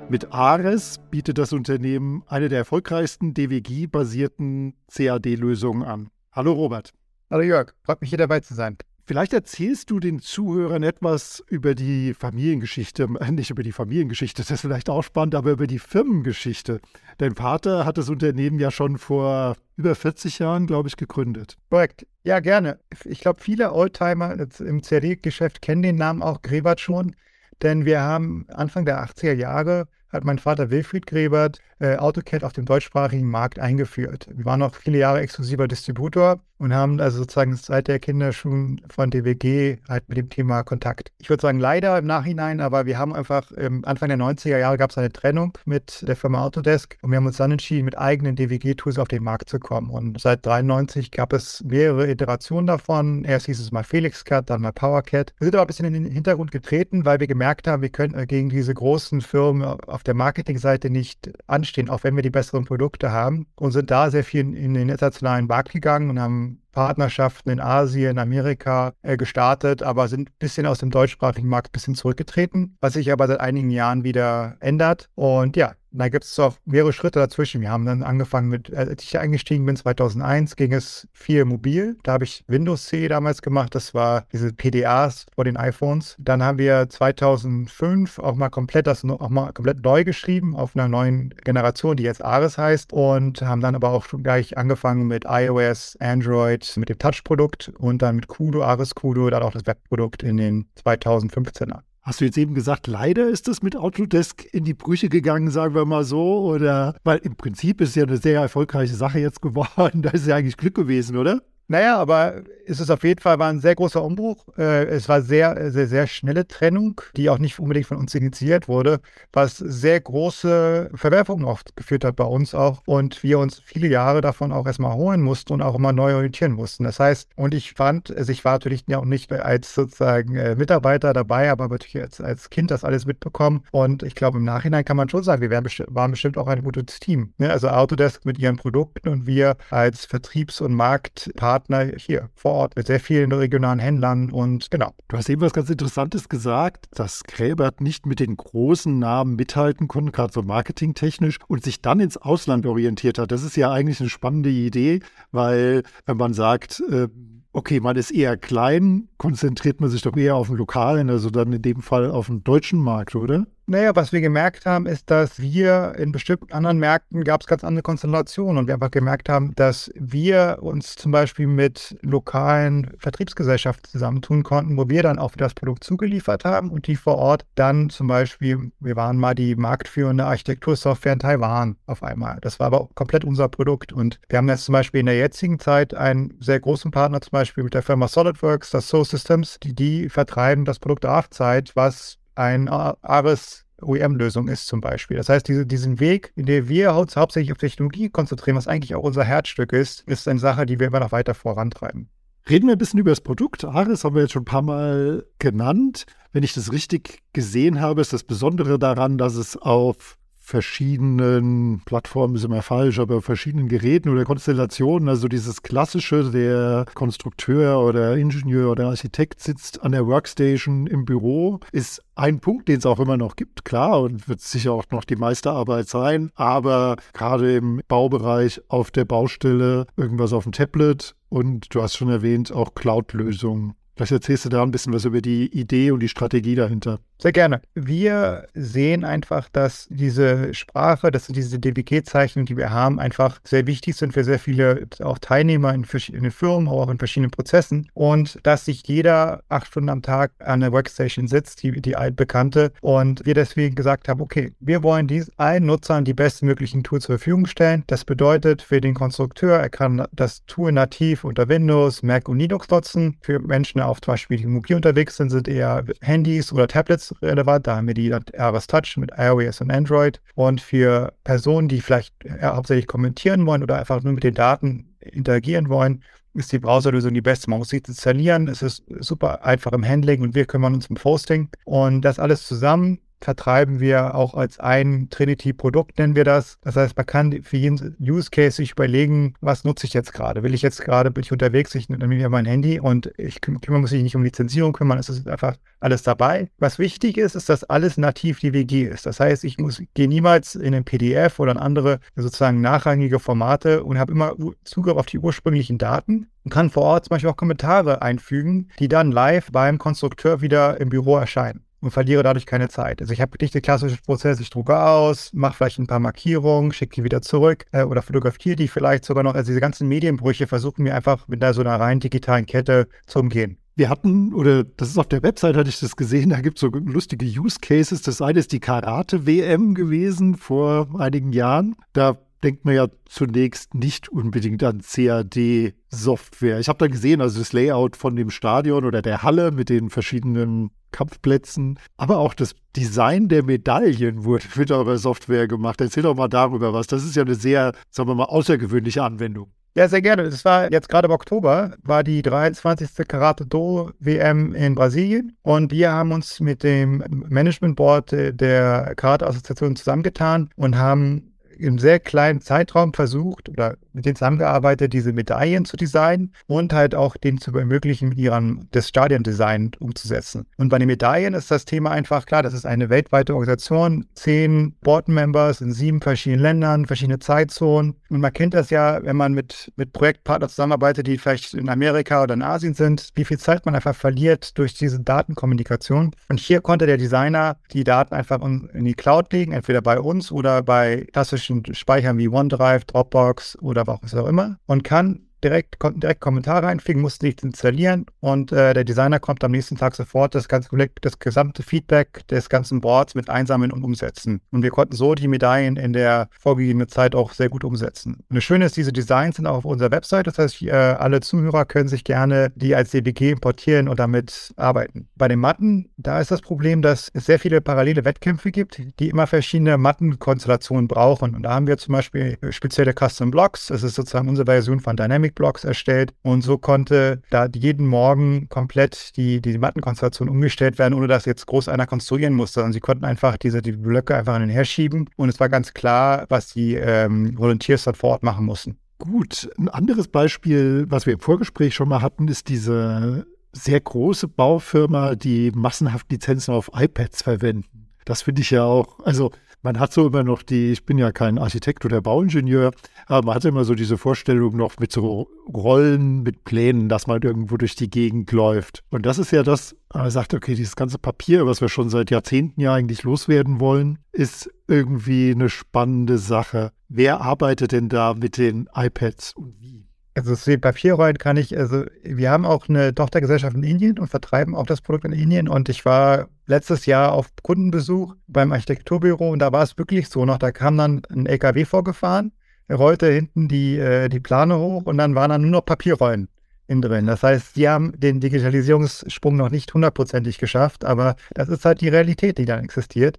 Mit 0.09 0.33
Ares 0.33 0.99
bietet 1.11 1.37
das 1.37 1.53
Unternehmen 1.53 2.23
eine 2.25 2.49
der 2.49 2.59
erfolgreichsten 2.59 3.35
DWG-basierten 3.35 4.73
CAD-Lösungen 4.91 5.83
an. 5.83 6.09
Hallo 6.31 6.53
Robert. 6.53 6.93
Hallo 7.31 7.43
Jörg, 7.43 7.73
freut 7.81 8.01
mich 8.01 8.09
hier 8.09 8.17
dabei 8.17 8.41
zu 8.41 8.53
sein. 8.53 8.75
Vielleicht 9.05 9.31
erzählst 9.31 9.89
du 9.89 10.01
den 10.01 10.19
Zuhörern 10.19 10.83
etwas 10.83 11.41
über 11.47 11.75
die 11.75 12.13
Familiengeschichte, 12.13 13.07
äh, 13.21 13.31
nicht 13.31 13.51
über 13.51 13.63
die 13.63 13.71
Familiengeschichte, 13.71 14.41
das 14.41 14.51
ist 14.51 14.59
vielleicht 14.59 14.89
auch 14.89 15.01
spannend, 15.01 15.35
aber 15.35 15.51
über 15.51 15.65
die 15.65 15.79
Firmengeschichte. 15.79 16.81
Dein 17.19 17.35
Vater 17.35 17.85
hat 17.85 17.97
das 17.97 18.09
Unternehmen 18.09 18.59
ja 18.59 18.69
schon 18.69 18.97
vor 18.97 19.55
über 19.77 19.95
40 19.95 20.39
Jahren, 20.39 20.67
glaube 20.67 20.89
ich, 20.89 20.97
gegründet. 20.97 21.57
Korrekt. 21.69 22.05
Ja, 22.25 22.41
gerne. 22.41 22.81
Ich 23.05 23.21
glaube, 23.21 23.39
viele 23.41 23.71
Oldtimer 23.71 24.35
im 24.59 24.83
CD-Geschäft 24.83 25.61
kennen 25.61 25.83
den 25.83 25.95
Namen 25.95 26.21
auch 26.21 26.41
Grebert 26.41 26.81
schon, 26.81 27.15
denn 27.61 27.85
wir 27.85 28.01
haben 28.01 28.45
Anfang 28.49 28.83
der 28.83 29.01
80er 29.05 29.35
Jahre 29.35 29.87
hat 30.09 30.25
mein 30.25 30.39
Vater 30.39 30.69
Wilfried 30.69 31.07
Grebert 31.07 31.59
äh, 31.81 31.97
AutoCAD 31.97 32.43
auf 32.43 32.53
dem 32.53 32.65
deutschsprachigen 32.65 33.29
Markt 33.29 33.59
eingeführt. 33.59 34.27
Wir 34.31 34.45
waren 34.45 34.59
noch 34.59 34.75
viele 34.75 34.99
Jahre 34.99 35.19
exklusiver 35.19 35.67
Distributor 35.67 36.39
und 36.61 36.75
haben 36.75 36.99
also 37.01 37.17
sozusagen 37.17 37.55
seit 37.55 37.87
der 37.87 37.97
Kinderschuhen 37.97 38.81
von 38.87 39.09
DWG 39.09 39.77
halt 39.89 40.07
mit 40.07 40.17
dem 40.19 40.29
Thema 40.29 40.61
Kontakt. 40.61 41.11
Ich 41.17 41.27
würde 41.29 41.41
sagen, 41.41 41.59
leider 41.59 41.97
im 41.97 42.05
Nachhinein, 42.05 42.61
aber 42.61 42.85
wir 42.85 42.99
haben 42.99 43.15
einfach 43.15 43.51
ähm, 43.57 43.83
Anfang 43.83 44.09
der 44.09 44.19
90er 44.19 44.59
Jahre 44.59 44.77
gab 44.77 44.91
es 44.91 44.97
eine 44.97 45.11
Trennung 45.11 45.57
mit 45.65 46.07
der 46.07 46.15
Firma 46.15 46.43
Autodesk 46.43 46.97
und 47.01 47.09
wir 47.09 47.17
haben 47.17 47.25
uns 47.25 47.37
dann 47.37 47.51
entschieden, 47.51 47.85
mit 47.85 47.97
eigenen 47.97 48.35
DWG-Tools 48.35 48.99
auf 48.99 49.07
den 49.07 49.23
Markt 49.23 49.49
zu 49.49 49.59
kommen. 49.59 49.89
Und 49.89 50.21
seit 50.21 50.45
93 50.45 51.09
gab 51.09 51.33
es 51.33 51.63
mehrere 51.63 52.07
Iterationen 52.07 52.67
davon. 52.67 53.23
Erst 53.23 53.47
hieß 53.47 53.59
es 53.59 53.71
mal 53.71 53.83
FelixCAD, 53.83 54.47
dann 54.47 54.61
mal 54.61 54.71
PowerCAD. 54.71 55.33
Wir 55.39 55.45
sind 55.45 55.55
aber 55.55 55.63
ein 55.63 55.67
bisschen 55.67 55.87
in 55.87 55.93
den 55.93 56.11
Hintergrund 56.11 56.51
getreten, 56.51 57.05
weil 57.05 57.19
wir 57.19 57.27
gemerkt 57.27 57.67
haben, 57.67 57.81
wir 57.81 57.89
können 57.89 58.13
äh, 58.13 58.27
gegen 58.27 58.49
diese 58.49 58.73
großen 58.73 59.21
Firmen 59.21 59.63
auf 59.63 60.03
der 60.03 60.13
Marketingseite 60.13 60.91
nicht 60.91 61.31
anstehen, 61.47 61.70
auch 61.89 62.03
wenn 62.03 62.15
wir 62.15 62.23
die 62.23 62.29
besseren 62.29 62.65
Produkte 62.65 63.11
haben 63.11 63.47
und 63.55 63.71
sind 63.71 63.91
da 63.91 64.09
sehr 64.09 64.23
viel 64.23 64.41
in 64.41 64.73
den 64.73 64.89
internationalen 64.89 65.47
Markt 65.47 65.71
gegangen 65.71 66.09
und 66.09 66.19
haben 66.19 66.61
Partnerschaften 66.71 67.49
in 67.49 67.59
Asien, 67.59 68.17
Amerika 68.17 68.93
äh, 69.01 69.17
gestartet, 69.17 69.83
aber 69.83 70.07
sind 70.07 70.29
ein 70.29 70.35
bisschen 70.39 70.65
aus 70.65 70.79
dem 70.79 70.91
deutschsprachigen 70.91 71.47
Markt 71.47 71.69
ein 71.69 71.73
bisschen 71.73 71.95
zurückgetreten, 71.95 72.77
was 72.81 72.93
sich 72.93 73.11
aber 73.11 73.27
seit 73.27 73.39
einigen 73.39 73.69
Jahren 73.69 74.03
wieder 74.03 74.57
ändert. 74.59 75.09
Und 75.15 75.57
ja, 75.57 75.75
da 75.93 76.07
gibt 76.07 76.23
es 76.23 76.39
auch 76.39 76.55
mehrere 76.65 76.93
Schritte 76.93 77.19
dazwischen. 77.19 77.59
Wir 77.59 77.69
haben 77.69 77.85
dann 77.85 78.01
angefangen 78.01 78.49
mit, 78.49 78.69
äh, 78.69 78.77
als 78.77 79.03
ich 79.03 79.19
eingestiegen 79.19 79.65
bin, 79.65 79.75
2001, 79.75 80.55
ging 80.55 80.73
es 80.73 81.07
viel 81.11 81.43
mobil. 81.43 81.97
Da 82.03 82.13
habe 82.13 82.23
ich 82.23 82.45
Windows 82.47 82.85
C 82.85 83.07
damals 83.07 83.41
gemacht. 83.41 83.75
Das 83.75 83.93
war 83.93 84.25
diese 84.31 84.53
PDAs 84.53 85.25
vor 85.35 85.43
den 85.43 85.57
iPhones. 85.57 86.15
Dann 86.17 86.41
haben 86.41 86.57
wir 86.57 86.87
2005 86.89 88.19
auch 88.19 88.35
mal 88.35 88.49
komplett 88.49 88.87
das 88.87 89.03
auch 89.03 89.29
mal 89.29 89.51
komplett 89.51 89.83
neu 89.83 90.03
geschrieben 90.03 90.55
auf 90.55 90.75
einer 90.75 90.87
neuen 90.87 91.33
Generation, 91.43 91.97
die 91.97 92.03
jetzt 92.03 92.23
Ares 92.23 92.57
heißt. 92.57 92.93
Und 92.93 93.41
haben 93.41 93.61
dann 93.61 93.75
aber 93.75 93.89
auch 93.89 94.05
schon 94.05 94.23
gleich 94.23 94.57
angefangen 94.57 95.07
mit 95.07 95.25
iOS, 95.27 95.97
Android, 95.99 96.60
mit 96.77 96.89
dem 96.89 96.97
Touch-Produkt 96.97 97.71
und 97.77 98.01
dann 98.01 98.15
mit 98.15 98.27
Kudo, 98.27 98.63
Ares 98.63 98.95
Kudo, 98.95 99.29
dann 99.29 99.43
auch 99.43 99.51
das 99.51 99.65
Webprodukt 99.65 100.23
in 100.23 100.37
den 100.37 100.65
2015er. 100.83 101.81
Hast 102.03 102.19
du 102.19 102.25
jetzt 102.25 102.37
eben 102.37 102.55
gesagt, 102.55 102.87
leider 102.87 103.27
ist 103.27 103.47
es 103.47 103.61
mit 103.61 103.75
Autodesk 103.75 104.45
in 104.51 104.63
die 104.63 104.73
Brüche 104.73 105.07
gegangen, 105.07 105.51
sagen 105.51 105.75
wir 105.75 105.85
mal 105.85 106.03
so? 106.03 106.41
Oder 106.45 106.95
weil 107.03 107.19
im 107.19 107.35
Prinzip 107.35 107.79
ist 107.79 107.89
es 107.89 107.95
ja 107.95 108.03
eine 108.03 108.17
sehr 108.17 108.41
erfolgreiche 108.41 108.95
Sache 108.95 109.19
jetzt 109.19 109.41
geworden. 109.41 110.01
Da 110.01 110.09
ist 110.09 110.25
ja 110.25 110.35
eigentlich 110.35 110.57
Glück 110.57 110.73
gewesen, 110.73 111.15
oder? 111.15 111.41
Naja, 111.71 111.97
aber 111.97 112.41
es 112.65 112.81
ist 112.81 112.89
auf 112.89 113.05
jeden 113.05 113.21
Fall 113.21 113.39
war 113.39 113.49
ein 113.49 113.61
sehr 113.61 113.75
großer 113.75 114.03
Umbruch. 114.03 114.45
Äh, 114.57 114.87
es 114.87 115.07
war 115.07 115.21
sehr, 115.21 115.71
sehr, 115.71 115.87
sehr 115.87 116.05
schnelle 116.05 116.45
Trennung, 116.45 116.99
die 117.15 117.29
auch 117.29 117.37
nicht 117.37 117.59
unbedingt 117.59 117.87
von 117.87 117.95
uns 117.95 118.13
initiiert 118.13 118.67
wurde, 118.67 118.99
was 119.31 119.57
sehr 119.57 120.01
große 120.01 120.89
Verwerfungen 120.93 121.45
oft 121.45 121.73
geführt 121.77 122.03
hat 122.03 122.17
bei 122.17 122.25
uns 122.25 122.53
auch 122.53 122.81
und 122.85 123.23
wir 123.23 123.39
uns 123.39 123.61
viele 123.63 123.87
Jahre 123.87 124.19
davon 124.19 124.51
auch 124.51 124.67
erstmal 124.67 124.95
holen 124.95 125.21
mussten 125.21 125.53
und 125.53 125.61
auch 125.61 125.75
immer 125.75 125.93
neu 125.93 126.15
orientieren 126.15 126.51
mussten. 126.51 126.83
Das 126.83 126.99
heißt, 126.99 127.29
und 127.37 127.53
ich 127.53 127.71
fand, 127.71 128.13
also 128.17 128.33
ich 128.33 128.43
war 128.43 128.53
natürlich 128.53 128.83
ja 128.87 128.97
auch 128.97 129.05
nicht 129.05 129.31
als 129.31 129.73
sozusagen 129.73 130.35
äh, 130.35 130.55
Mitarbeiter 130.55 131.13
dabei, 131.13 131.49
aber 131.51 131.69
natürlich 131.69 132.01
als, 132.03 132.19
als 132.19 132.49
Kind 132.49 132.69
das 132.69 132.83
alles 132.83 133.05
mitbekommen. 133.05 133.63
Und 133.71 134.03
ich 134.03 134.15
glaube, 134.15 134.39
im 134.39 134.43
Nachhinein 134.43 134.83
kann 134.83 134.97
man 134.97 135.07
schon 135.07 135.23
sagen, 135.23 135.41
wir 135.41 135.51
waren, 135.51 135.63
besti 135.63 135.85
waren 135.87 136.11
bestimmt 136.11 136.37
auch 136.37 136.47
ein 136.47 136.63
gutes 136.63 136.99
Team. 136.99 137.33
Ne? 137.37 137.49
Also 137.49 137.69
Autodesk 137.69 138.25
mit 138.25 138.39
ihren 138.39 138.57
Produkten 138.57 139.07
und 139.07 139.25
wir 139.25 139.55
als 139.69 140.05
Vertriebs- 140.05 140.59
und 140.59 140.73
Marktpartner 140.73 141.60
Partner 141.61 141.91
hier 141.97 142.29
vor 142.35 142.53
Ort 142.53 142.75
mit 142.75 142.87
sehr 142.87 142.99
vielen 142.99 143.31
regionalen 143.31 143.79
Händlern 143.79 144.31
und 144.31 144.71
genau. 144.71 144.93
Du 145.07 145.17
hast 145.17 145.29
eben 145.29 145.41
was 145.41 145.53
ganz 145.53 145.69
Interessantes 145.69 146.29
gesagt, 146.29 146.87
dass 146.95 147.23
Gräbert 147.23 147.81
nicht 147.81 148.05
mit 148.05 148.19
den 148.19 148.35
großen 148.37 148.97
Namen 148.97 149.35
mithalten 149.35 149.87
konnte, 149.87 150.11
gerade 150.11 150.33
so 150.33 150.41
marketingtechnisch, 150.41 151.37
und 151.47 151.63
sich 151.63 151.81
dann 151.81 151.99
ins 151.99 152.17
Ausland 152.17 152.65
orientiert 152.65 153.17
hat. 153.19 153.31
Das 153.31 153.43
ist 153.43 153.55
ja 153.57 153.71
eigentlich 153.71 153.99
eine 153.99 154.09
spannende 154.09 154.49
Idee, 154.49 155.01
weil 155.31 155.83
wenn 156.05 156.17
man 156.17 156.33
sagt, 156.33 156.81
äh, 156.89 157.07
okay, 157.53 157.79
man 157.79 157.95
ist 157.95 158.11
eher 158.11 158.37
klein, 158.37 159.09
konzentriert 159.17 159.81
man 159.81 159.89
sich 159.89 160.01
doch 160.01 160.15
eher 160.15 160.35
auf 160.35 160.47
den 160.47 160.57
lokalen, 160.57 161.09
also 161.09 161.29
dann 161.29 161.53
in 161.53 161.61
dem 161.61 161.81
Fall 161.81 162.09
auf 162.09 162.27
den 162.27 162.43
deutschen 162.43 162.79
Markt, 162.79 163.15
oder? 163.15 163.45
Naja, 163.67 163.95
was 163.95 164.11
wir 164.11 164.19
gemerkt 164.19 164.65
haben, 164.65 164.85
ist, 164.85 165.09
dass 165.09 165.39
wir 165.39 165.93
in 165.97 166.11
bestimmten 166.11 166.51
anderen 166.51 166.77
Märkten 166.79 167.23
gab 167.23 167.39
es 167.41 167.47
ganz 167.47 167.63
andere 167.63 167.83
Konstellationen 167.83 168.57
und 168.57 168.67
wir 168.67 168.73
einfach 168.73 168.91
gemerkt 168.91 169.29
haben, 169.29 169.53
dass 169.55 169.89
wir 169.95 170.57
uns 170.59 170.95
zum 170.95 171.13
Beispiel 171.13 171.47
mit 171.47 171.95
lokalen 172.01 172.91
Vertriebsgesellschaften 172.97 173.89
zusammentun 173.89 174.43
konnten, 174.43 174.75
wo 174.75 174.89
wir 174.89 175.03
dann 175.03 175.19
auch 175.19 175.31
das 175.37 175.53
Produkt 175.53 175.85
zugeliefert 175.85 176.43
haben 176.43 176.69
und 176.69 176.87
die 176.87 176.97
vor 176.97 177.15
Ort 177.17 177.45
dann 177.55 177.89
zum 177.89 178.07
Beispiel, 178.07 178.71
wir 178.81 178.95
waren 178.97 179.15
mal 179.15 179.35
die 179.35 179.55
marktführende 179.55 180.25
Architektursoftware 180.25 181.13
in 181.13 181.19
Taiwan 181.19 181.77
auf 181.85 182.03
einmal. 182.03 182.39
Das 182.41 182.59
war 182.59 182.67
aber 182.67 182.89
komplett 182.95 183.23
unser 183.23 183.47
Produkt 183.47 183.93
und 183.93 184.19
wir 184.27 184.39
haben 184.39 184.49
jetzt 184.49 184.65
zum 184.65 184.73
Beispiel 184.73 184.99
in 184.99 185.05
der 185.05 185.17
jetzigen 185.17 185.59
Zeit 185.59 185.93
einen 185.93 186.33
sehr 186.41 186.59
großen 186.59 186.91
Partner, 186.91 187.21
zum 187.21 187.31
Beispiel 187.31 187.40
mit 187.57 187.73
der 187.73 187.83
Firma 187.83 188.07
SolidWorks, 188.07 188.71
das 188.71 188.87
Soul 188.87 189.05
Systems, 189.05 189.59
die, 189.61 189.73
die 189.73 190.09
vertreiben 190.09 190.65
das 190.65 190.79
Produkt 190.79 191.05
Afzeit, 191.05 191.75
was 191.75 192.17
ein 192.35 192.67
Ares 192.69 193.65
OEM-Lösung 193.81 194.47
ist 194.47 194.67
zum 194.67 194.81
Beispiel. 194.81 195.17
Das 195.17 195.29
heißt, 195.29 195.47
diese, 195.47 195.65
diesen 195.65 195.99
Weg, 195.99 196.31
in 196.35 196.45
dem 196.45 196.69
wir 196.69 196.93
uns 196.93 197.15
hauptsächlich 197.15 197.51
auf 197.51 197.57
Technologie 197.57 198.09
konzentrieren, 198.09 198.57
was 198.57 198.67
eigentlich 198.67 198.95
auch 198.95 199.03
unser 199.03 199.23
Herzstück 199.23 199.73
ist, 199.73 200.01
ist 200.07 200.27
eine 200.27 200.39
Sache, 200.39 200.65
die 200.65 200.79
wir 200.79 200.87
immer 200.87 200.99
noch 200.99 201.11
weiter 201.11 201.33
vorantreiben. 201.33 202.09
Reden 202.49 202.67
wir 202.67 202.75
ein 202.75 202.79
bisschen 202.79 202.99
über 202.99 203.11
das 203.11 203.21
Produkt. 203.21 203.65
Ares 203.65 204.03
haben 204.03 204.15
wir 204.15 204.23
jetzt 204.23 204.31
schon 204.31 204.43
ein 204.43 204.45
paar 204.45 204.61
Mal 204.63 205.25
genannt. 205.39 206.05
Wenn 206.31 206.43
ich 206.43 206.53
das 206.53 206.71
richtig 206.71 207.21
gesehen 207.33 207.81
habe, 207.81 208.01
ist 208.01 208.13
das 208.13 208.23
Besondere 208.23 208.79
daran, 208.79 209.17
dass 209.17 209.35
es 209.35 209.57
auf 209.57 210.17
verschiedenen 210.51 211.81
Plattformen 211.85 212.35
ist 212.35 212.43
immer 212.43 212.61
falsch, 212.61 212.99
aber 212.99 213.21
verschiedenen 213.21 213.69
Geräten 213.69 214.09
oder 214.09 214.25
Konstellationen. 214.25 215.07
Also 215.07 215.29
dieses 215.29 215.63
klassische, 215.63 216.29
der 216.29 216.85
Konstrukteur 216.93 217.79
oder 217.79 218.17
Ingenieur 218.17 218.69
oder 218.69 218.87
Architekt 218.87 219.39
sitzt 219.39 219.81
an 219.81 219.93
der 219.93 220.07
Workstation 220.07 220.87
im 220.87 221.05
Büro, 221.05 221.61
ist 221.71 222.03
ein 222.15 222.41
Punkt, 222.41 222.67
den 222.67 222.79
es 222.79 222.85
auch 222.85 222.99
immer 222.99 223.15
noch 223.15 223.37
gibt, 223.37 223.63
klar, 223.63 224.01
und 224.01 224.27
wird 224.27 224.41
sicher 224.41 224.73
auch 224.73 224.83
noch 224.91 225.05
die 225.05 225.15
meiste 225.15 225.51
Arbeit 225.51 225.87
sein. 225.87 226.31
Aber 226.35 226.97
gerade 227.13 227.55
im 227.55 227.81
Baubereich 227.87 228.61
auf 228.67 228.91
der 228.91 229.05
Baustelle 229.05 229.87
irgendwas 229.95 230.33
auf 230.33 230.43
dem 230.43 230.51
Tablet 230.51 231.15
und 231.29 231.73
du 231.73 231.81
hast 231.81 231.95
schon 231.95 232.09
erwähnt, 232.09 232.51
auch 232.51 232.75
Cloud-Lösungen. 232.75 233.73
Vielleicht 233.95 234.11
erzählst 234.13 234.45
du 234.45 234.49
da 234.49 234.63
ein 234.63 234.71
bisschen 234.71 234.93
was 234.93 235.05
über 235.05 235.21
die 235.21 235.45
Idee 235.47 235.91
und 235.91 235.99
die 235.99 236.09
Strategie 236.09 236.55
dahinter. 236.55 236.99
Sehr 237.21 237.33
gerne. 237.33 237.61
Wir 237.75 238.47
sehen 238.55 239.05
einfach, 239.05 239.47
dass 239.49 239.87
diese 239.91 240.55
Sprache, 240.55 241.11
dass 241.11 241.27
diese 241.27 241.59
DBG-Zeichnungen, 241.59 242.47
die 242.47 242.57
wir 242.57 242.71
haben, 242.71 242.99
einfach 242.99 243.39
sehr 243.43 243.67
wichtig 243.67 243.95
sind 243.95 244.13
für 244.13 244.23
sehr 244.23 244.39
viele 244.39 244.87
auch 245.03 245.19
Teilnehmer 245.19 245.71
in 245.71 245.85
verschiedenen 245.85 246.31
Firmen, 246.31 246.67
auch 246.67 246.89
in 246.89 246.97
verschiedenen 246.97 247.29
Prozessen 247.29 247.91
und 247.93 248.39
dass 248.41 248.65
sich 248.65 248.81
jeder 248.87 249.43
acht 249.49 249.67
Stunden 249.67 249.89
am 249.89 250.01
Tag 250.01 250.31
an 250.39 250.61
der 250.61 250.71
Workstation 250.71 251.27
sitzt, 251.27 251.61
die, 251.61 251.79
die 251.79 251.95
altbekannte 251.95 252.71
und 252.81 253.23
wir 253.23 253.35
deswegen 253.35 253.75
gesagt 253.75 254.09
haben, 254.09 254.19
okay, 254.19 254.53
wir 254.59 254.81
wollen 254.81 255.05
dies 255.05 255.31
allen 255.37 255.67
Nutzern 255.67 256.05
die 256.05 256.15
bestmöglichen 256.15 256.83
Tools 256.83 257.03
zur 257.03 257.19
Verfügung 257.19 257.45
stellen. 257.45 257.83
Das 257.85 258.03
bedeutet 258.03 258.63
für 258.63 258.81
den 258.81 258.95
Konstrukteur, 258.95 259.59
er 259.59 259.69
kann 259.69 260.07
das 260.11 260.43
Tool 260.47 260.71
nativ 260.71 261.23
unter 261.23 261.47
Windows, 261.47 262.01
Mac 262.01 262.27
und 262.27 262.39
Linux 262.39 262.67
nutzen. 262.67 263.17
Für 263.21 263.37
Menschen 263.37 263.79
auf 263.79 264.01
zum 264.01 264.13
Beispiel, 264.13 264.37
die 264.37 264.47
mobil 264.47 264.75
unterwegs 264.75 265.17
sind, 265.17 265.29
sind 265.29 265.47
eher 265.47 265.85
Handys 266.01 266.51
oder 266.51 266.67
Tablets 266.67 267.10
relevant. 267.21 267.67
Da 267.67 267.77
haben 267.77 267.87
wir 267.87 267.93
die 267.93 268.11
RS 268.11 268.67
Touch 268.67 268.97
mit 268.97 269.11
iOS 269.17 269.61
und 269.61 269.71
Android. 269.71 270.21
Und 270.35 270.61
für 270.61 271.13
Personen, 271.23 271.67
die 271.67 271.81
vielleicht 271.81 272.13
hauptsächlich 272.41 272.87
kommentieren 272.87 273.45
wollen 273.45 273.63
oder 273.63 273.77
einfach 273.77 274.01
nur 274.03 274.13
mit 274.13 274.23
den 274.23 274.33
Daten 274.33 274.95
interagieren 274.99 275.69
wollen, 275.69 276.03
ist 276.33 276.51
die 276.51 276.59
Browserlösung 276.59 277.13
die 277.13 277.21
beste. 277.21 277.49
Man 277.49 277.59
muss 277.59 277.69
sie 277.69 277.77
installieren, 277.77 278.47
es 278.47 278.61
ist 278.61 278.83
super 278.99 279.43
einfach 279.43 279.73
im 279.73 279.85
Handling 279.85 280.21
und 280.21 280.35
wir 280.35 280.45
kümmern 280.45 280.73
uns 280.73 280.87
um 280.87 280.95
Posting. 280.95 281.49
Und 281.65 282.01
das 282.01 282.19
alles 282.19 282.47
zusammen 282.47 282.99
vertreiben 283.21 283.79
wir 283.79 284.15
auch 284.15 284.33
als 284.33 284.59
ein 284.59 285.07
Trinity-Produkt, 285.09 285.97
nennen 285.97 286.15
wir 286.15 286.23
das. 286.23 286.57
Das 286.61 286.75
heißt, 286.75 286.97
man 286.97 287.05
kann 287.05 287.43
für 287.43 287.57
jeden 287.57 287.95
Use 287.99 288.29
Case 288.29 288.57
sich 288.57 288.71
überlegen, 288.71 289.35
was 289.41 289.63
nutze 289.63 289.85
ich 289.85 289.93
jetzt 289.93 290.13
gerade? 290.13 290.43
Will 290.43 290.53
ich 290.53 290.61
jetzt 290.61 290.81
gerade, 290.81 291.11
bin 291.11 291.23
ich 291.23 291.31
unterwegs, 291.31 291.75
ich 291.75 291.89
nehme 291.89 292.07
mir 292.07 292.29
mein 292.29 292.45
Handy 292.45 292.79
und 292.79 293.11
ich 293.17 293.41
kümmere 293.41 293.81
mich 293.81 293.91
nicht 293.91 294.15
um 294.15 294.23
Lizenzierung 294.23 294.73
kümmern, 294.73 294.97
es 294.97 295.09
ist 295.09 295.27
einfach 295.27 295.55
alles 295.79 296.03
dabei. 296.03 296.49
Was 296.57 296.79
wichtig 296.79 297.17
ist, 297.17 297.35
ist, 297.35 297.49
dass 297.49 297.63
alles 297.63 297.97
nativ 297.97 298.39
DWG 298.39 298.83
ist. 298.83 299.05
Das 299.05 299.19
heißt, 299.19 299.43
ich 299.43 299.57
muss, 299.57 299.81
gehe 299.93 300.07
niemals 300.07 300.55
in 300.55 300.73
ein 300.73 300.83
PDF 300.83 301.39
oder 301.39 301.51
in 301.51 301.57
andere 301.57 301.99
sozusagen 302.15 302.61
nachrangige 302.61 303.19
Formate 303.19 303.83
und 303.83 303.99
habe 303.99 304.11
immer 304.11 304.35
Zugriff 304.63 304.97
auf 304.97 305.05
die 305.05 305.19
ursprünglichen 305.19 305.77
Daten 305.77 306.27
und 306.43 306.51
kann 306.51 306.69
vor 306.69 306.83
Ort 306.83 307.05
zum 307.05 307.09
Beispiel 307.11 307.29
auch 307.29 307.37
Kommentare 307.37 308.01
einfügen, 308.01 308.69
die 308.79 308.87
dann 308.87 309.11
live 309.11 309.51
beim 309.51 309.77
Konstrukteur 309.77 310.41
wieder 310.41 310.79
im 310.79 310.89
Büro 310.89 311.17
erscheinen 311.17 311.65
und 311.81 311.91
verliere 311.91 312.23
dadurch 312.23 312.45
keine 312.45 312.69
Zeit. 312.69 313.01
Also 313.01 313.13
ich 313.13 313.21
habe 313.21 313.37
nicht 313.41 313.53
den 313.53 313.61
klassischen 313.61 313.99
Prozess, 314.05 314.39
ich 314.39 314.49
drucke 314.49 314.79
aus, 314.79 315.31
mache 315.33 315.55
vielleicht 315.55 315.79
ein 315.79 315.87
paar 315.87 315.99
Markierungen, 315.99 316.71
schicke 316.71 316.95
die 316.95 317.03
wieder 317.03 317.21
zurück 317.21 317.65
äh, 317.71 317.83
oder 317.83 318.01
fotografiere 318.01 318.55
die 318.55 318.67
vielleicht 318.67 319.03
sogar 319.05 319.23
noch. 319.23 319.35
Also 319.35 319.49
diese 319.49 319.61
ganzen 319.61 319.87
Medienbrüche 319.87 320.47
versuchen 320.47 320.85
wir 320.85 320.95
einfach 320.95 321.27
mit 321.27 321.43
so 321.53 321.61
einer 321.61 321.79
rein 321.79 321.99
digitalen 321.99 322.45
Kette 322.45 322.87
zu 323.07 323.19
umgehen. 323.19 323.57
Wir 323.75 323.89
hatten, 323.89 324.33
oder 324.33 324.63
das 324.63 324.89
ist 324.89 324.97
auf 324.97 325.07
der 325.07 325.23
Website, 325.23 325.55
hatte 325.55 325.69
ich 325.69 325.79
das 325.79 325.95
gesehen, 325.95 326.29
da 326.29 326.41
gibt 326.41 326.57
es 326.57 326.61
so 326.61 326.67
lustige 326.67 327.25
Use 327.25 327.57
Cases. 327.61 328.01
Das 328.01 328.21
eine 328.21 328.39
ist 328.39 328.51
die 328.51 328.59
Karate-WM 328.59 329.73
gewesen 329.73 330.35
vor 330.35 330.87
einigen 330.99 331.31
Jahren. 331.31 331.75
Da 331.93 332.17
denkt 332.43 332.65
man 332.65 332.75
ja 332.75 332.87
zunächst 333.05 333.73
nicht 333.73 334.09
unbedingt 334.09 334.63
an 334.63 334.81
CAD-Software. 334.81 336.59
Ich 336.59 336.69
habe 336.69 336.79
da 336.79 336.87
gesehen, 336.87 337.21
also 337.21 337.39
das 337.39 337.53
Layout 337.53 337.95
von 337.95 338.15
dem 338.15 338.29
Stadion 338.29 338.85
oder 338.85 339.01
der 339.01 339.23
Halle 339.23 339.51
mit 339.51 339.69
den 339.69 339.89
verschiedenen 339.89 340.71
Kampfplätzen, 340.91 341.79
aber 341.97 342.17
auch 342.17 342.33
das 342.33 342.55
Design 342.75 343.29
der 343.29 343.43
Medaillen 343.43 344.23
wurde 344.25 344.45
mit 344.55 344.71
eurer 344.71 344.97
Software 344.97 345.47
gemacht. 345.47 345.81
Erzähl 345.81 346.03
doch 346.03 346.15
mal 346.15 346.27
darüber 346.27 346.73
was. 346.73 346.87
Das 346.87 347.03
ist 347.03 347.15
ja 347.15 347.23
eine 347.23 347.35
sehr, 347.35 347.73
sagen 347.89 348.09
wir 348.09 348.15
mal, 348.15 348.25
außergewöhnliche 348.25 349.03
Anwendung. 349.03 349.51
Ja, 349.73 349.87
sehr 349.87 350.01
gerne. 350.01 350.23
Das 350.23 350.43
war 350.43 350.69
jetzt 350.69 350.89
gerade 350.89 351.05
im 351.05 351.13
Oktober, 351.13 351.75
war 351.81 352.03
die 352.03 352.21
23. 352.21 353.07
Karate 353.07 353.45
Do 353.45 353.91
WM 353.99 354.53
in 354.53 354.75
Brasilien 354.75 355.37
und 355.43 355.71
wir 355.71 355.93
haben 355.93 356.11
uns 356.11 356.41
mit 356.41 356.61
dem 356.61 357.01
Management 357.07 357.77
Board 357.77 358.11
der 358.11 358.93
Karate 358.97 359.25
Assoziation 359.25 359.77
zusammengetan 359.77 360.49
und 360.57 360.77
haben 360.77 361.30
im 361.61 361.79
sehr 361.79 361.99
kleinen 361.99 362.41
Zeitraum 362.41 362.93
versucht 362.93 363.49
oder 363.49 363.77
mit 363.93 364.05
denen 364.05 364.15
zusammengearbeitet, 364.15 364.93
diese 364.93 365.13
Medaillen 365.13 365.65
zu 365.65 365.77
designen 365.77 366.33
und 366.47 366.73
halt 366.73 366.95
auch 366.95 367.17
denen 367.17 367.39
zu 367.39 367.55
ermöglichen, 367.55 368.09
mit 368.09 368.17
ihrem 368.17 368.67
das 368.71 368.87
Stadiondesign 368.87 369.71
umzusetzen. 369.79 370.45
Und 370.57 370.69
bei 370.69 370.79
den 370.79 370.87
Medaillen 370.87 371.33
ist 371.33 371.51
das 371.51 371.65
Thema 371.65 371.91
einfach 371.91 372.25
klar, 372.25 372.43
das 372.43 372.53
ist 372.53 372.65
eine 372.65 372.89
weltweite 372.89 373.33
Organisation, 373.33 374.05
zehn 374.15 374.75
Board-Members 374.81 375.61
in 375.61 375.73
sieben 375.73 376.01
verschiedenen 376.01 376.41
Ländern, 376.41 376.85
verschiedene 376.85 377.19
Zeitzonen. 377.19 377.95
Und 378.09 378.21
man 378.21 378.33
kennt 378.33 378.53
das 378.53 378.69
ja, 378.69 379.03
wenn 379.03 379.15
man 379.15 379.33
mit, 379.33 379.71
mit 379.75 379.93
Projektpartnern 379.93 380.49
zusammenarbeitet, 380.49 381.07
die 381.07 381.17
vielleicht 381.17 381.53
in 381.53 381.69
Amerika 381.69 382.23
oder 382.23 382.33
in 382.33 382.41
Asien 382.41 382.73
sind, 382.73 383.09
wie 383.15 383.25
viel 383.25 383.39
Zeit 383.39 383.65
man 383.65 383.75
einfach 383.75 383.95
verliert 383.95 384.57
durch 384.57 384.73
diese 384.73 384.99
Datenkommunikation. 384.99 386.11
Und 386.29 386.39
hier 386.39 386.61
konnte 386.61 386.85
der 386.85 386.97
Designer 386.97 387.57
die 387.73 387.83
Daten 387.83 388.13
einfach 388.13 388.41
in 388.41 388.85
die 388.85 388.93
Cloud 388.93 389.31
legen, 389.33 389.51
entweder 389.51 389.81
bei 389.81 389.99
uns 389.99 390.31
oder 390.31 390.61
bei 390.61 391.07
klassischen 391.11 391.50
klassischen 391.51 391.75
Speichern 391.75 392.17
wie 392.17 392.29
OneDrive, 392.29 392.85
Dropbox 392.85 393.57
oder 393.61 393.85
was 393.87 394.15
auch 394.15 394.27
immer 394.27 394.57
und 394.65 394.83
kann 394.83 395.27
direkt, 395.43 395.79
konnten 395.79 395.99
direkt 395.99 396.21
Kommentare 396.21 396.67
einfügen, 396.67 397.01
mussten 397.01 397.25
nichts 397.25 397.43
installieren 397.43 398.05
und 398.19 398.51
äh, 398.51 398.73
der 398.73 398.83
Designer 398.83 399.19
kommt 399.19 399.43
am 399.43 399.51
nächsten 399.51 399.77
Tag 399.77 399.95
sofort 399.95 400.35
das 400.35 400.47
ganze 400.47 400.69
das 401.01 401.19
gesamte 401.19 401.63
Feedback 401.63 402.27
des 402.27 402.49
ganzen 402.49 402.81
Boards 402.81 403.15
mit 403.15 403.29
einsammeln 403.29 403.71
und 403.71 403.83
umsetzen. 403.83 404.41
Und 404.51 404.63
wir 404.63 404.69
konnten 404.69 404.95
so 404.95 405.15
die 405.15 405.27
Medaillen 405.27 405.75
in 405.75 405.93
der 405.93 406.29
vorgegebenen 406.39 406.87
Zeit 406.87 407.15
auch 407.15 407.33
sehr 407.33 407.49
gut 407.49 407.63
umsetzen. 407.63 408.23
Und 408.29 408.35
das 408.35 408.43
Schöne 408.43 408.65
ist, 408.65 408.77
diese 408.77 408.93
Designs 408.93 409.35
sind 409.35 409.47
auch 409.47 409.57
auf 409.57 409.65
unserer 409.65 409.91
Website, 409.91 410.27
das 410.27 410.37
heißt, 410.37 410.61
äh, 410.61 410.71
alle 410.71 411.21
Zuhörer 411.21 411.65
können 411.65 411.89
sich 411.89 412.03
gerne 412.03 412.51
die 412.55 412.75
als 412.75 412.91
DBG 412.91 413.31
importieren 413.31 413.87
und 413.87 413.99
damit 413.99 414.53
arbeiten. 414.55 415.07
Bei 415.15 415.27
den 415.27 415.39
Matten, 415.39 415.89
da 415.97 416.19
ist 416.19 416.31
das 416.31 416.41
Problem, 416.41 416.81
dass 416.81 417.09
es 417.13 417.25
sehr 417.25 417.39
viele 417.39 417.61
parallele 417.61 418.05
Wettkämpfe 418.05 418.51
gibt, 418.51 418.81
die 418.99 419.09
immer 419.09 419.27
verschiedene 419.27 419.77
Mattenkonstellationen 419.77 420.87
brauchen. 420.87 421.35
Und 421.35 421.43
da 421.43 421.53
haben 421.53 421.67
wir 421.67 421.77
zum 421.77 421.93
Beispiel 421.93 422.37
spezielle 422.51 422.93
Custom 422.93 423.31
Blocks, 423.31 423.67
das 423.67 423.83
ist 423.83 423.95
sozusagen 423.95 424.29
unsere 424.29 424.45
Version 424.45 424.79
von 424.79 424.95
Dynamic 424.95 425.30
Blogs 425.35 425.63
erstellt 425.63 426.13
und 426.21 426.41
so 426.41 426.57
konnte 426.57 427.21
da 427.29 427.47
jeden 427.53 427.87
Morgen 427.87 428.47
komplett 428.49 429.15
die, 429.17 429.41
die 429.41 429.57
Mattenkonstellation 429.57 430.29
umgestellt 430.29 430.79
werden, 430.79 430.93
ohne 430.93 431.07
dass 431.07 431.25
jetzt 431.25 431.45
groß 431.45 431.67
einer 431.67 431.87
konstruieren 431.87 432.33
musste. 432.33 432.55
sondern 432.55 432.73
sie 432.73 432.79
konnten 432.79 433.05
einfach 433.05 433.37
diese 433.37 433.61
die 433.61 433.73
Blöcke 433.73 434.15
einfach 434.15 434.35
an 434.35 434.41
den 434.41 434.49
her 434.49 434.65
schieben 434.65 435.09
und 435.15 435.29
es 435.29 435.39
war 435.39 435.49
ganz 435.49 435.73
klar, 435.73 436.25
was 436.29 436.53
die 436.53 436.75
ähm, 436.75 437.37
Volunteers 437.37 437.83
dort 437.83 437.97
vor 437.97 438.11
Ort 438.11 438.23
machen 438.23 438.45
mussten. 438.45 438.77
Gut, 438.99 439.49
ein 439.57 439.69
anderes 439.69 440.07
Beispiel, 440.07 440.85
was 440.89 441.07
wir 441.07 441.13
im 441.13 441.19
Vorgespräch 441.19 441.73
schon 441.73 441.89
mal 441.89 442.01
hatten, 442.01 442.27
ist 442.27 442.49
diese 442.49 443.25
sehr 443.51 443.79
große 443.79 444.27
Baufirma, 444.27 445.15
die 445.15 445.51
massenhaft 445.51 446.11
Lizenzen 446.11 446.53
auf 446.53 446.69
iPads 446.75 447.23
verwenden. 447.23 447.87
Das 448.05 448.21
finde 448.21 448.41
ich 448.41 448.51
ja 448.51 448.63
auch, 448.63 448.99
also 449.05 449.31
man 449.61 449.79
hat 449.79 449.93
so 449.93 450.07
immer 450.07 450.23
noch 450.23 450.41
die, 450.43 450.71
ich 450.71 450.85
bin 450.85 450.97
ja 450.97 451.11
kein 451.11 451.37
Architekt 451.37 451.85
oder 451.85 452.01
Bauingenieur, 452.01 452.71
aber 453.05 453.25
man 453.25 453.35
hat 453.35 453.45
immer 453.45 453.63
so 453.63 453.75
diese 453.75 453.97
Vorstellung 453.97 454.55
noch 454.55 454.77
mit 454.79 454.91
so 454.91 455.27
Rollen, 455.47 456.23
mit 456.23 456.43
Plänen, 456.43 456.89
dass 456.89 457.07
man 457.07 457.21
irgendwo 457.21 457.57
durch 457.57 457.75
die 457.75 457.89
Gegend 457.89 458.31
läuft. 458.31 458.83
Und 458.89 459.05
das 459.05 459.19
ist 459.19 459.31
ja 459.31 459.43
das, 459.43 459.75
man 459.93 460.09
sagt, 460.09 460.33
okay, 460.33 460.55
dieses 460.55 460.75
ganze 460.75 460.97
Papier, 460.97 461.45
was 461.45 461.61
wir 461.61 461.69
schon 461.69 461.89
seit 461.89 462.11
Jahrzehnten 462.11 462.61
ja 462.61 462.73
eigentlich 462.73 463.03
loswerden 463.03 463.59
wollen, 463.59 463.99
ist 464.11 464.49
irgendwie 464.67 465.31
eine 465.31 465.49
spannende 465.49 466.17
Sache. 466.17 466.71
Wer 466.89 467.21
arbeitet 467.21 467.71
denn 467.71 467.89
da 467.89 468.13
mit 468.13 468.37
den 468.37 468.67
iPads 468.73 469.33
und 469.35 469.59
wie? 469.59 469.90
Also 470.13 470.35
den 470.35 470.59
Papierrollen 470.59 471.17
kann 471.17 471.37
ich, 471.37 471.57
also 471.57 471.85
wir 472.03 472.31
haben 472.31 472.45
auch 472.45 472.67
eine 472.67 472.93
Tochtergesellschaft 472.93 473.55
in 473.55 473.63
Indien 473.63 473.97
und 473.97 474.09
vertreiben 474.09 474.55
auch 474.55 474.65
das 474.65 474.81
Produkt 474.81 475.05
in 475.05 475.13
Indien 475.13 475.47
und 475.47 475.69
ich 475.69 475.85
war 475.85 476.27
letztes 476.47 476.85
Jahr 476.85 477.13
auf 477.13 477.27
Kundenbesuch 477.43 478.15
beim 478.27 478.51
Architekturbüro 478.51 479.29
und 479.29 479.39
da 479.39 479.53
war 479.53 479.63
es 479.63 479.77
wirklich 479.77 480.09
so 480.09 480.25
noch, 480.25 480.37
da 480.37 480.51
kam 480.51 480.77
dann 480.77 481.01
ein 481.09 481.27
LKW 481.27 481.63
vorgefahren, 481.63 482.33
rollte 482.69 483.09
hinten 483.09 483.47
die, 483.47 483.77
äh, 483.77 484.09
die 484.09 484.19
Plane 484.19 484.57
hoch 484.57 484.83
und 484.83 484.97
dann 484.97 485.15
waren 485.15 485.29
dann 485.29 485.41
nur 485.43 485.51
noch 485.51 485.65
Papierrollen 485.65 486.27
innen 486.67 486.81
drin. 486.81 487.07
Das 487.07 487.23
heißt, 487.23 487.55
die 487.55 487.69
haben 487.69 487.93
den 487.97 488.19
Digitalisierungssprung 488.19 489.37
noch 489.37 489.49
nicht 489.49 489.73
hundertprozentig 489.73 490.39
geschafft, 490.39 490.83
aber 490.83 491.15
das 491.33 491.47
ist 491.47 491.63
halt 491.63 491.79
die 491.79 491.89
Realität, 491.89 492.37
die 492.37 492.45
dann 492.45 492.63
existiert. 492.63 493.17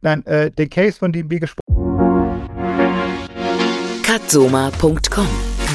Nein, 0.00 0.24
äh, 0.24 0.50
den 0.50 0.70
Case, 0.70 0.98
von 0.98 1.12
dem 1.12 1.30
wir 1.30 1.40
gesprochen 1.40 1.74
haben. 1.76 1.90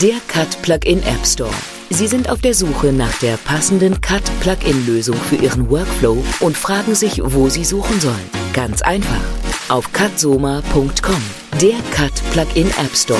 Der 0.01 0.19
Cut 0.27 0.61
Plugin 0.61 1.01
App 1.03 1.25
Store. 1.25 1.53
Sie 1.89 2.07
sind 2.07 2.29
auf 2.29 2.41
der 2.41 2.53
Suche 2.53 2.91
nach 2.91 3.17
der 3.19 3.37
passenden 3.37 4.01
Cut-Plugin-Lösung 4.01 5.15
für 5.15 5.37
Ihren 5.37 5.69
Workflow 5.69 6.21
und 6.41 6.57
fragen 6.57 6.95
sich, 6.95 7.21
wo 7.23 7.47
Sie 7.47 7.63
suchen 7.63 8.01
sollen. 8.01 8.29
Ganz 8.51 8.81
einfach. 8.81 9.23
Auf 9.69 9.93
cutsoma.com, 9.93 11.21
der 11.61 11.77
Cut-Plugin 11.91 12.67
App 12.71 12.93
Store. 12.93 13.19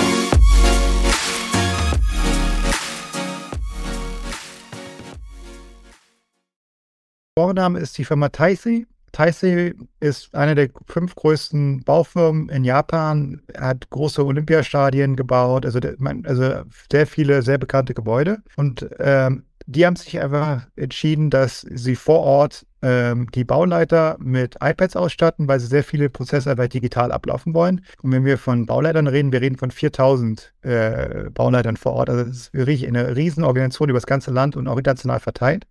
Vorname 7.38 7.80
ist 7.80 7.98
die 7.98 8.04
Firma 8.04 8.28
Taisei. 8.28 8.86
Taisei 9.16 9.74
ist 10.02 10.36
eine 10.36 10.56
der 10.56 10.70
fünf 10.88 11.16
größten 11.16 11.86
Baufirmen 11.86 12.50
in 12.50 12.66
Japan, 12.66 13.42
hat 13.58 13.90
große 13.90 14.26
Olympiastadien 14.26 15.16
gebaut, 15.16 15.66
also, 15.66 15.80
also 16.26 16.64
sehr 16.92 17.08
viele 17.08 17.42
sehr 17.42 17.58
bekannte 17.58 17.94
Gebäude. 17.94 18.44
Und 18.58 18.86
ähm, 19.00 19.44
die 19.68 19.86
haben 19.86 19.96
sich 19.96 20.20
einfach 20.20 20.68
entschieden, 20.76 21.30
dass 21.30 21.62
sie 21.62 21.96
vor 21.96 22.20
Ort 22.20 22.66
ähm, 22.82 23.32
die 23.34 23.46
Bauleiter 23.46 24.18
mit 24.20 24.58
iPads 24.62 24.98
ausstatten, 24.98 25.48
weil 25.48 25.62
sie 25.62 25.68
sehr 25.68 25.86
viele 25.86 26.10
Prozesse 26.10 26.52
einfach 26.52 26.68
digital 26.68 27.14
ablaufen 27.14 27.54
wollen. 27.54 27.86
Und 28.02 28.12
wenn 28.12 28.26
wir 28.26 28.38
von 28.38 28.66
Bauleitern 28.66 29.08
reden, 29.08 29.32
wir 29.32 29.40
reden 29.40 29.58
von 29.58 29.72
4000 29.72 30.54
äh, 30.62 31.30
Bauleitern 31.34 31.78
vor 31.78 31.94
Ort. 31.94 32.10
Also 32.10 32.26
das 32.26 32.36
ist 32.36 32.54
wirklich 32.54 32.86
eine 32.86 33.16
Riesenorganisation 33.16 33.88
über 33.88 33.98
das 33.98 34.08
ganze 34.08 34.32
Land 34.32 34.58
und 34.58 34.68
auch 34.68 34.78
international 34.78 35.22
verteilt. 35.22 35.66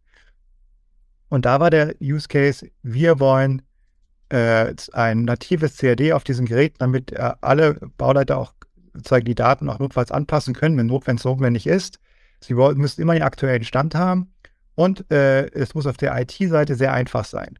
Und 1.35 1.47
da 1.47 1.59
war 1.59 1.69
der 1.69 1.97
Use 2.00 2.29
Case, 2.29 2.71
wir 2.85 3.19
wollen 3.19 3.61
äh, 4.29 4.73
ein 4.93 5.25
natives 5.25 5.79
CAD 5.79 6.12
auf 6.12 6.23
diesen 6.23 6.47
Geräten, 6.47 6.76
damit 6.79 7.11
äh, 7.11 7.33
alle 7.41 7.75
Bauleiter 7.99 8.38
auch 8.38 8.53
sozusagen 8.93 9.25
die 9.25 9.35
Daten 9.35 9.69
auch 9.69 9.81
notfalls 9.81 10.12
anpassen 10.12 10.55
können, 10.55 10.79
wenn 10.79 11.17
es 11.17 11.25
notwendig 11.25 11.67
ist. 11.67 11.99
Sie 12.38 12.55
müssen 12.55 13.03
immer 13.03 13.14
den 13.14 13.25
aktuellen 13.25 13.64
Stand 13.64 13.97
haben 13.97 14.33
und 14.76 15.11
äh, 15.11 15.50
es 15.50 15.75
muss 15.75 15.88
auf 15.88 15.97
der 15.97 16.17
IT-Seite 16.21 16.76
sehr 16.76 16.93
einfach 16.93 17.25
sein. 17.25 17.59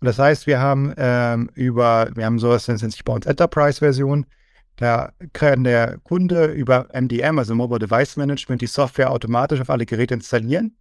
Und 0.00 0.06
das 0.06 0.20
heißt, 0.20 0.46
wir 0.46 0.60
haben 0.60 0.94
ähm, 0.96 1.50
über, 1.54 2.08
wir 2.14 2.26
haben 2.26 2.38
sowas, 2.38 2.66
das 2.66 2.80
nennt 2.80 2.92
sich 2.92 3.02
bei 3.02 3.12
uns 3.12 3.26
Enterprise-Version. 3.26 4.26
Da 4.76 5.10
kann 5.32 5.64
der 5.64 5.98
Kunde 6.04 6.44
über 6.44 6.86
MDM, 6.92 7.40
also 7.40 7.56
Mobile 7.56 7.80
Device 7.80 8.16
Management, 8.16 8.62
die 8.62 8.68
Software 8.68 9.10
automatisch 9.10 9.60
auf 9.60 9.70
alle 9.70 9.84
Geräte 9.84 10.14
installieren. 10.14 10.76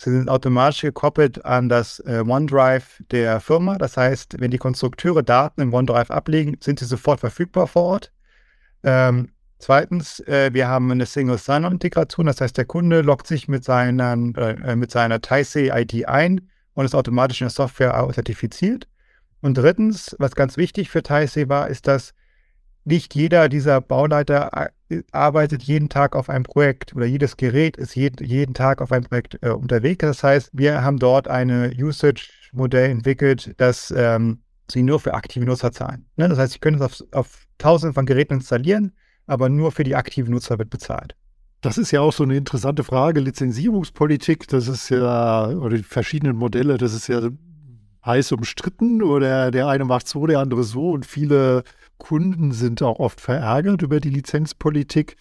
Sie 0.00 0.10
sind 0.10 0.30
automatisch 0.30 0.80
gekoppelt 0.80 1.44
an 1.44 1.68
das 1.68 2.00
äh, 2.00 2.24
OneDrive 2.26 3.02
der 3.10 3.38
Firma. 3.40 3.76
Das 3.76 3.98
heißt, 3.98 4.40
wenn 4.40 4.50
die 4.50 4.56
Konstrukteure 4.56 5.22
Daten 5.22 5.60
im 5.60 5.74
OneDrive 5.74 6.10
ablegen, 6.10 6.56
sind 6.60 6.78
sie 6.78 6.86
sofort 6.86 7.20
verfügbar 7.20 7.66
vor 7.66 7.82
Ort. 7.82 8.12
Ähm, 8.82 9.28
Zweitens, 9.62 10.20
äh, 10.20 10.54
wir 10.54 10.68
haben 10.68 10.90
eine 10.90 11.04
Single 11.04 11.36
Sign-On-Integration, 11.36 12.24
das 12.24 12.40
heißt, 12.40 12.56
der 12.56 12.64
Kunde 12.64 13.02
loggt 13.02 13.26
sich 13.26 13.46
mit, 13.46 13.62
seinen, 13.62 14.34
äh, 14.34 14.74
mit 14.74 14.90
seiner 14.90 15.20
Taisei-ID 15.20 16.08
ein 16.08 16.48
und 16.72 16.86
ist 16.86 16.94
automatisch 16.94 17.42
in 17.42 17.44
der 17.44 17.50
Software 17.50 18.08
zertifiziert. 18.14 18.88
Und 19.42 19.58
drittens, 19.58 20.16
was 20.18 20.34
ganz 20.34 20.56
wichtig 20.56 20.88
für 20.88 21.02
Taisei 21.02 21.50
war, 21.50 21.68
ist, 21.68 21.86
dass 21.86 22.14
nicht 22.86 23.14
jeder 23.14 23.50
dieser 23.50 23.82
Bauleiter 23.82 24.50
äh, 24.54 24.68
arbeitet 25.12 25.62
jeden 25.62 25.88
Tag 25.88 26.16
auf 26.16 26.28
einem 26.28 26.44
Projekt 26.44 26.94
oder 26.94 27.06
jedes 27.06 27.36
Gerät 27.36 27.76
ist 27.76 27.94
jeden, 27.94 28.24
jeden 28.26 28.54
Tag 28.54 28.80
auf 28.80 28.92
einem 28.92 29.04
Projekt 29.04 29.38
äh, 29.42 29.50
unterwegs. 29.50 30.00
Das 30.00 30.22
heißt, 30.22 30.50
wir 30.52 30.82
haben 30.82 30.98
dort 30.98 31.28
eine 31.28 31.72
Usage-Modell 31.76 32.90
entwickelt, 32.90 33.54
das 33.56 33.92
ähm, 33.96 34.40
sie 34.70 34.82
nur 34.82 35.00
für 35.00 35.14
aktive 35.14 35.44
Nutzer 35.44 35.72
zahlen. 35.72 36.06
Ne? 36.16 36.28
Das 36.28 36.38
heißt, 36.38 36.52
sie 36.54 36.58
können 36.58 36.76
es 36.76 36.82
auf, 36.82 37.04
auf 37.12 37.46
tausenden 37.58 37.94
von 37.94 38.06
Geräten 38.06 38.34
installieren 38.34 38.92
aber 39.30 39.48
nur 39.48 39.70
für 39.70 39.84
die 39.84 39.94
aktiven 39.94 40.32
Nutzer 40.32 40.58
wird 40.58 40.70
bezahlt. 40.70 41.14
Das 41.60 41.78
ist 41.78 41.92
ja 41.92 42.00
auch 42.00 42.12
so 42.12 42.24
eine 42.24 42.36
interessante 42.36 42.82
Frage. 42.82 43.20
Lizenzierungspolitik, 43.20 44.48
das 44.48 44.66
ist 44.66 44.88
ja, 44.88 45.48
oder 45.50 45.76
die 45.76 45.84
verschiedenen 45.84 46.36
Modelle, 46.36 46.78
das 46.78 46.94
ist 46.94 47.06
ja 47.06 47.20
heiß 48.04 48.32
umstritten 48.32 49.02
oder 49.02 49.50
der 49.50 49.68
eine 49.68 49.84
macht 49.84 50.08
so, 50.08 50.26
der 50.26 50.40
andere 50.40 50.64
so 50.64 50.90
und 50.90 51.06
viele 51.06 51.64
Kunden 51.98 52.52
sind 52.52 52.82
auch 52.82 52.98
oft 52.98 53.20
verärgert 53.20 53.82
über 53.82 54.00
die 54.00 54.10
Lizenzpolitik. 54.10 55.16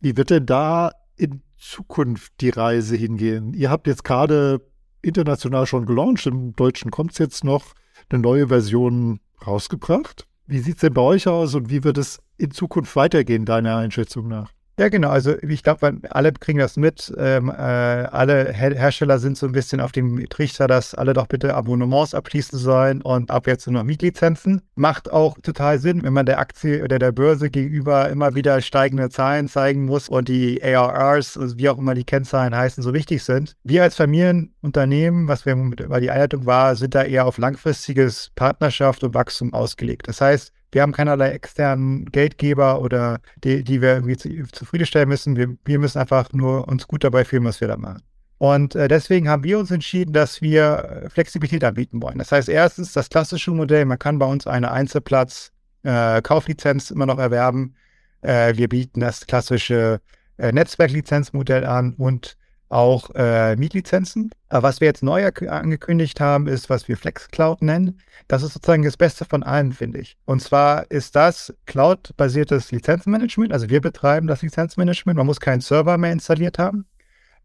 Wie 0.00 0.16
wird 0.16 0.30
denn 0.30 0.46
da 0.46 0.90
in 1.16 1.42
Zukunft 1.56 2.32
die 2.40 2.50
Reise 2.50 2.96
hingehen? 2.96 3.54
Ihr 3.54 3.70
habt 3.70 3.86
jetzt 3.86 4.04
gerade 4.04 4.60
international 5.02 5.66
schon 5.66 5.86
gelauncht, 5.86 6.26
im 6.26 6.54
Deutschen 6.54 6.90
kommt 6.90 7.12
es 7.12 7.18
jetzt 7.18 7.44
noch, 7.44 7.74
eine 8.08 8.20
neue 8.20 8.48
Version 8.48 9.20
rausgebracht. 9.46 10.26
Wie 10.46 10.58
sieht 10.58 10.76
es 10.76 10.80
denn 10.80 10.94
bei 10.94 11.02
euch 11.02 11.28
aus 11.28 11.54
und 11.54 11.70
wie 11.70 11.84
wird 11.84 11.98
es 11.98 12.20
in 12.36 12.50
Zukunft 12.50 12.94
weitergehen, 12.96 13.44
deiner 13.44 13.76
Einschätzung 13.76 14.28
nach? 14.28 14.55
Ja, 14.78 14.90
genau. 14.90 15.08
Also 15.08 15.34
ich 15.40 15.62
glaube, 15.62 16.00
alle 16.10 16.32
kriegen 16.32 16.58
das 16.58 16.76
mit. 16.76 17.10
Ähm, 17.16 17.48
äh, 17.48 17.52
alle 17.52 18.52
Her 18.52 18.74
Hersteller 18.74 19.18
sind 19.18 19.38
so 19.38 19.46
ein 19.46 19.52
bisschen 19.52 19.80
auf 19.80 19.90
dem 19.90 20.28
Trichter, 20.28 20.66
dass 20.66 20.94
alle 20.94 21.14
doch 21.14 21.28
bitte 21.28 21.54
Abonnements 21.54 22.14
abschließen 22.14 22.58
sollen 22.58 23.00
und 23.00 23.30
ab 23.30 23.46
jetzt 23.46 23.66
nur 23.66 23.72
noch 23.72 23.84
Mietlizenzen. 23.84 24.60
Macht 24.74 25.10
auch 25.10 25.38
total 25.42 25.78
Sinn, 25.78 26.02
wenn 26.02 26.12
man 26.12 26.26
der 26.26 26.38
Aktie 26.38 26.84
oder 26.84 26.98
der 26.98 27.12
Börse 27.12 27.48
gegenüber 27.48 28.10
immer 28.10 28.34
wieder 28.34 28.60
steigende 28.60 29.08
Zahlen 29.08 29.48
zeigen 29.48 29.86
muss 29.86 30.10
und 30.10 30.28
die 30.28 30.62
ARRs, 30.62 31.38
also 31.38 31.56
wie 31.56 31.70
auch 31.70 31.78
immer 31.78 31.94
die 31.94 32.04
Kennzahlen 32.04 32.54
heißen, 32.54 32.82
so 32.82 32.92
wichtig 32.92 33.24
sind. 33.24 33.56
Wir 33.64 33.82
als 33.82 33.96
Familienunternehmen, 33.96 35.26
was 35.26 35.46
wir, 35.46 35.56
weil 35.56 36.02
die 36.02 36.10
Einleitung 36.10 36.44
war, 36.44 36.76
sind 36.76 36.94
da 36.94 37.02
eher 37.02 37.24
auf 37.24 37.38
langfristiges 37.38 38.30
Partnerschaft 38.34 39.02
und 39.04 39.14
Wachstum 39.14 39.54
ausgelegt. 39.54 40.06
Das 40.06 40.20
heißt, 40.20 40.52
wir 40.72 40.82
haben 40.82 40.92
keinerlei 40.92 41.30
externen 41.30 42.06
Geldgeber 42.06 42.80
oder 42.80 43.20
die, 43.42 43.64
die 43.64 43.80
wir 43.80 43.94
irgendwie 43.94 44.16
zu, 44.16 44.28
zufriedenstellen 44.52 45.08
müssen. 45.08 45.36
Wir, 45.36 45.56
wir 45.64 45.78
müssen 45.78 45.98
einfach 45.98 46.32
nur 46.32 46.66
uns 46.68 46.88
gut 46.88 47.04
dabei 47.04 47.24
fühlen, 47.24 47.44
was 47.44 47.60
wir 47.60 47.68
da 47.68 47.76
machen. 47.76 48.02
Und 48.38 48.74
äh, 48.74 48.88
deswegen 48.88 49.28
haben 49.28 49.44
wir 49.44 49.58
uns 49.58 49.70
entschieden, 49.70 50.12
dass 50.12 50.42
wir 50.42 51.04
äh, 51.04 51.08
Flexibilität 51.08 51.64
anbieten 51.64 52.02
wollen. 52.02 52.18
Das 52.18 52.32
heißt, 52.32 52.50
erstens 52.50 52.92
das 52.92 53.08
klassische 53.08 53.50
Modell, 53.50 53.86
man 53.86 53.98
kann 53.98 54.18
bei 54.18 54.26
uns 54.26 54.46
eine 54.46 54.72
Einzelplatz-Kauflizenz 54.72 56.90
äh, 56.90 56.94
immer 56.94 57.06
noch 57.06 57.18
erwerben. 57.18 57.74
Wir 58.22 58.68
bieten 58.68 59.00
das 59.00 59.26
klassische 59.26 60.00
Netzwerklizenzmodell 60.38 61.64
an 61.64 61.94
und 61.94 62.36
auch 62.68 63.10
äh, 63.14 63.56
Mietlizenzen. 63.56 64.30
Aber 64.48 64.68
was 64.68 64.80
wir 64.80 64.86
jetzt 64.86 65.02
neu 65.02 65.26
angekündigt 65.26 66.20
haben, 66.20 66.46
ist, 66.46 66.68
was 66.70 66.88
wir 66.88 66.96
FlexCloud 66.96 67.62
nennen. 67.62 68.00
Das 68.28 68.42
ist 68.42 68.54
sozusagen 68.54 68.82
das 68.82 68.96
Beste 68.96 69.24
von 69.24 69.42
allen, 69.42 69.72
finde 69.72 70.00
ich. 70.00 70.16
Und 70.24 70.42
zwar 70.42 70.90
ist 70.90 71.14
das 71.14 71.54
Cloud-basiertes 71.66 72.72
Lizenzmanagement. 72.72 73.52
Also 73.52 73.68
wir 73.70 73.80
betreiben 73.80 74.26
das 74.26 74.42
Lizenzmanagement. 74.42 75.16
Man 75.16 75.26
muss 75.26 75.40
keinen 75.40 75.60
Server 75.60 75.96
mehr 75.98 76.12
installiert 76.12 76.58
haben. 76.58 76.86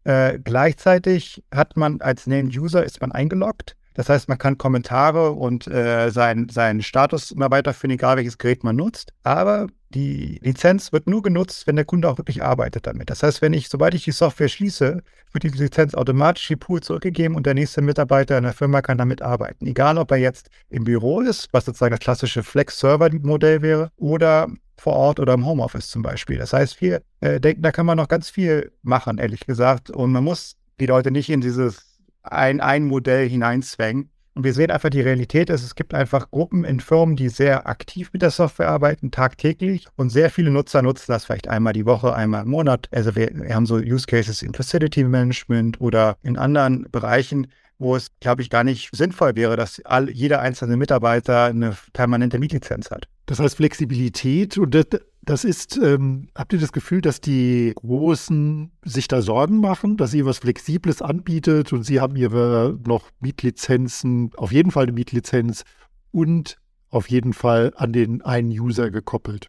Äh, 0.04 0.38
gleichzeitig 0.40 1.44
hat 1.52 1.76
man 1.76 2.00
als 2.00 2.26
Named 2.26 2.56
User 2.56 2.84
ist 2.84 3.00
man 3.00 3.12
eingeloggt. 3.12 3.76
Das 3.94 4.08
heißt, 4.08 4.28
man 4.28 4.38
kann 4.38 4.58
Kommentare 4.58 5.32
und 5.32 5.66
äh, 5.66 6.10
seinen 6.10 6.48
sein 6.48 6.82
Status 6.82 7.30
immer 7.30 7.50
weiterführen, 7.50 7.92
egal 7.92 8.16
welches 8.16 8.38
Gerät 8.38 8.64
man 8.64 8.76
nutzt. 8.76 9.12
Aber 9.22 9.68
die 9.90 10.38
Lizenz 10.42 10.92
wird 10.92 11.06
nur 11.06 11.22
genutzt, 11.22 11.66
wenn 11.66 11.76
der 11.76 11.84
Kunde 11.84 12.08
auch 12.08 12.18
wirklich 12.18 12.42
arbeitet 12.42 12.86
damit. 12.86 13.10
Das 13.10 13.22
heißt, 13.22 13.42
wenn 13.42 13.52
ich, 13.52 13.68
sobald 13.68 13.94
ich 13.94 14.04
die 14.04 14.12
Software 14.12 14.48
schließe, 14.48 15.02
wird 15.32 15.44
die 15.44 15.48
Lizenz 15.48 15.94
automatisch 15.94 16.48
die 16.48 16.56
Pool 16.56 16.80
zurückgegeben 16.80 17.36
und 17.36 17.46
der 17.46 17.54
nächste 17.54 17.82
Mitarbeiter 17.82 18.38
in 18.38 18.44
der 18.44 18.52
Firma 18.52 18.80
kann 18.82 18.98
damit 18.98 19.22
arbeiten. 19.22 19.66
Egal, 19.66 19.98
ob 19.98 20.10
er 20.10 20.18
jetzt 20.18 20.48
im 20.70 20.84
Büro 20.84 21.20
ist, 21.20 21.48
was 21.52 21.66
sozusagen 21.66 21.92
das 21.92 22.00
klassische 22.00 22.42
Flex-Server-Modell 22.42 23.62
wäre, 23.62 23.90
oder 23.96 24.48
vor 24.78 24.94
Ort 24.94 25.20
oder 25.20 25.34
im 25.34 25.46
Homeoffice 25.46 25.88
zum 25.88 26.02
Beispiel. 26.02 26.38
Das 26.38 26.52
heißt, 26.52 26.80
wir 26.80 27.02
äh, 27.20 27.38
denken, 27.38 27.62
da 27.62 27.70
kann 27.70 27.86
man 27.86 27.96
noch 27.96 28.08
ganz 28.08 28.30
viel 28.30 28.72
machen, 28.82 29.18
ehrlich 29.18 29.46
gesagt. 29.46 29.90
Und 29.90 30.10
man 30.10 30.24
muss 30.24 30.56
die 30.80 30.86
Leute 30.86 31.12
nicht 31.12 31.30
in 31.30 31.40
dieses 31.40 31.91
ein, 32.22 32.60
ein 32.60 32.84
Modell 32.84 33.28
hineinzwängen. 33.28 34.10
Und 34.34 34.44
wir 34.44 34.54
sehen 34.54 34.70
einfach 34.70 34.88
die 34.88 35.02
Realität 35.02 35.50
ist, 35.50 35.62
es 35.62 35.74
gibt 35.74 35.92
einfach 35.92 36.30
Gruppen 36.30 36.64
in 36.64 36.80
Firmen, 36.80 37.16
die 37.16 37.28
sehr 37.28 37.66
aktiv 37.66 38.10
mit 38.14 38.22
der 38.22 38.30
Software 38.30 38.70
arbeiten, 38.70 39.10
tagtäglich. 39.10 39.86
Und 39.96 40.08
sehr 40.08 40.30
viele 40.30 40.50
Nutzer 40.50 40.80
nutzen 40.80 41.12
das 41.12 41.26
vielleicht 41.26 41.48
einmal 41.48 41.74
die 41.74 41.84
Woche, 41.84 42.14
einmal 42.14 42.44
im 42.44 42.50
Monat. 42.50 42.88
Also 42.92 43.14
wir, 43.14 43.30
wir 43.34 43.54
haben 43.54 43.66
so 43.66 43.76
Use 43.76 44.06
Cases 44.06 44.40
in 44.40 44.54
Facility 44.54 45.04
Management 45.04 45.80
oder 45.82 46.16
in 46.22 46.38
anderen 46.38 46.86
Bereichen, 46.90 47.48
wo 47.78 47.94
es, 47.94 48.08
glaube 48.20 48.40
ich, 48.40 48.48
gar 48.48 48.64
nicht 48.64 48.88
sinnvoll 48.92 49.36
wäre, 49.36 49.56
dass 49.56 49.84
all, 49.84 50.08
jeder 50.08 50.40
einzelne 50.40 50.78
Mitarbeiter 50.78 51.44
eine 51.44 51.76
permanente 51.92 52.38
Mietlizenz 52.38 52.90
hat. 52.90 53.08
Das 53.26 53.38
heißt 53.38 53.56
Flexibilität 53.56 54.56
und 54.56 54.74
das, 55.22 55.44
ist, 55.44 55.76
ähm, 55.76 56.28
habt 56.34 56.52
ihr 56.52 56.58
das 56.58 56.72
Gefühl, 56.72 57.00
dass 57.00 57.20
die 57.20 57.72
Großen 57.76 58.72
sich 58.84 59.08
da 59.08 59.22
Sorgen 59.22 59.60
machen, 59.60 59.96
dass 59.96 60.12
ihr 60.14 60.26
was 60.26 60.38
Flexibles 60.38 61.00
anbietet 61.00 61.72
und 61.72 61.84
sie 61.84 62.00
haben 62.00 62.16
ihre 62.16 62.78
noch 62.84 63.10
Mietlizenzen, 63.20 64.30
auf 64.36 64.52
jeden 64.52 64.72
Fall 64.72 64.84
eine 64.84 64.92
Mietlizenz 64.92 65.64
und 66.10 66.58
auf 66.90 67.08
jeden 67.08 67.32
Fall 67.32 67.72
an 67.76 67.92
den 67.92 68.22
einen 68.22 68.50
User 68.50 68.90
gekoppelt? 68.90 69.46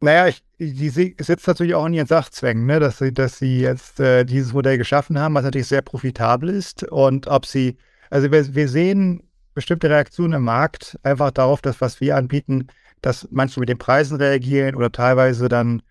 Naja, 0.00 0.26
ich, 0.26 0.42
die 0.58 0.88
sitzt 0.88 1.46
natürlich 1.46 1.76
auch 1.76 1.86
in 1.86 1.94
ihren 1.94 2.08
Sachzwängen, 2.08 2.66
ne? 2.66 2.80
dass, 2.80 2.98
sie, 2.98 3.12
dass 3.12 3.38
sie 3.38 3.60
jetzt 3.60 4.00
äh, 4.00 4.24
dieses 4.24 4.52
Modell 4.52 4.76
geschaffen 4.76 5.16
haben, 5.16 5.34
was 5.34 5.44
natürlich 5.44 5.68
sehr 5.68 5.82
profitabel 5.82 6.48
ist. 6.48 6.82
Und 6.82 7.28
ob 7.28 7.46
sie, 7.46 7.76
also 8.10 8.32
wir, 8.32 8.52
wir 8.54 8.68
sehen 8.68 9.22
bestimmte 9.54 9.88
Reaktionen 9.88 10.34
im 10.34 10.42
Markt 10.42 10.98
einfach 11.04 11.30
darauf, 11.30 11.62
dass 11.62 11.80
was 11.80 12.00
wir 12.00 12.16
anbieten, 12.16 12.66
dass 13.02 13.28
manche 13.30 13.60
mit 13.60 13.68
den 13.68 13.78
Preisen 13.78 14.16
reagieren 14.16 14.74
oder 14.74 14.90
teilweise 14.90 15.48
dann 15.48 15.82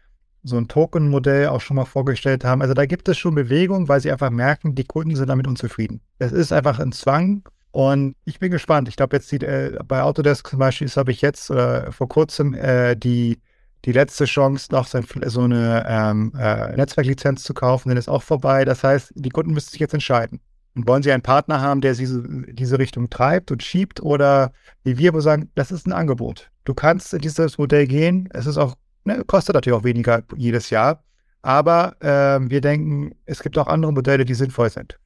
so 0.43 0.57
ein 0.57 0.67
Token-Modell 0.67 1.47
auch 1.47 1.61
schon 1.61 1.75
mal 1.75 1.85
vorgestellt 1.85 2.43
haben. 2.43 2.61
Also 2.61 2.73
da 2.73 2.85
gibt 2.85 3.07
es 3.07 3.17
schon 3.17 3.35
Bewegung, 3.35 3.87
weil 3.87 4.01
sie 4.01 4.11
einfach 4.11 4.31
merken, 4.31 4.73
die 4.73 4.85
Kunden 4.85 5.15
sind 5.15 5.29
damit 5.29 5.47
unzufrieden. 5.47 6.01
Es 6.17 6.31
ist 6.31 6.51
einfach 6.51 6.79
ein 6.79 6.91
Zwang 6.91 7.43
und 7.71 8.15
ich 8.25 8.39
bin 8.39 8.51
gespannt. 8.51 8.87
Ich 8.87 8.95
glaube 8.95 9.15
jetzt 9.17 9.31
die, 9.31 9.37
äh, 9.37 9.77
bei 9.87 10.01
Autodesk 10.01 10.47
zum 10.47 10.59
Beispiel 10.59 10.87
habe 10.89 11.11
ich 11.11 11.21
jetzt 11.21 11.51
oder 11.51 11.91
vor 11.91 12.09
kurzem 12.09 12.53
äh, 12.53 12.95
die, 12.95 13.39
die 13.85 13.91
letzte 13.91 14.25
Chance, 14.25 14.69
noch 14.71 14.87
so, 14.87 14.97
eine 15.41 15.85
ähm, 15.87 16.33
äh, 16.37 16.75
Netzwerklizenz 16.75 17.43
zu 17.43 17.53
kaufen, 17.53 17.89
dann 17.89 17.97
ist 17.97 18.09
auch 18.09 18.23
vorbei. 18.23 18.65
Das 18.65 18.83
heißt, 18.83 19.13
die 19.15 19.29
Kunden 19.29 19.53
müssen 19.53 19.69
sich 19.69 19.79
jetzt 19.79 19.93
entscheiden. 19.93 20.39
Und 20.75 20.87
wollen 20.87 21.03
Sie 21.03 21.11
einen 21.11 21.23
Partner 21.23 21.61
haben, 21.61 21.81
der 21.81 21.93
diese, 21.93 22.23
diese 22.47 22.79
Richtung 22.79 23.09
treibt 23.09 23.51
und 23.51 23.61
schiebt 23.61 24.01
oder 24.01 24.53
wie 24.83 24.97
wir, 24.97 25.19
sagen, 25.21 25.49
das 25.55 25.71
ist 25.71 25.85
ein 25.85 25.91
Angebot. 25.91 26.49
Du 26.63 26.73
kannst 26.73 27.13
in 27.13 27.19
dieses 27.19 27.57
Modell 27.57 27.87
gehen. 27.87 28.29
Es 28.31 28.45
ist 28.45 28.57
auch, 28.57 28.75
ne, 29.03 29.23
kostet 29.25 29.55
natürlich 29.55 29.77
auch 29.77 29.83
weniger 29.83 30.23
jedes 30.37 30.69
Jahr. 30.69 31.03
Aber 31.41 31.95
äh, 32.01 32.39
wir 32.49 32.61
denken, 32.61 33.15
es 33.25 33.41
gibt 33.41 33.57
auch 33.57 33.67
andere 33.67 33.91
Modelle, 33.91 34.25
die 34.25 34.33
sinnvoll 34.33 34.69
sind. 34.69 34.97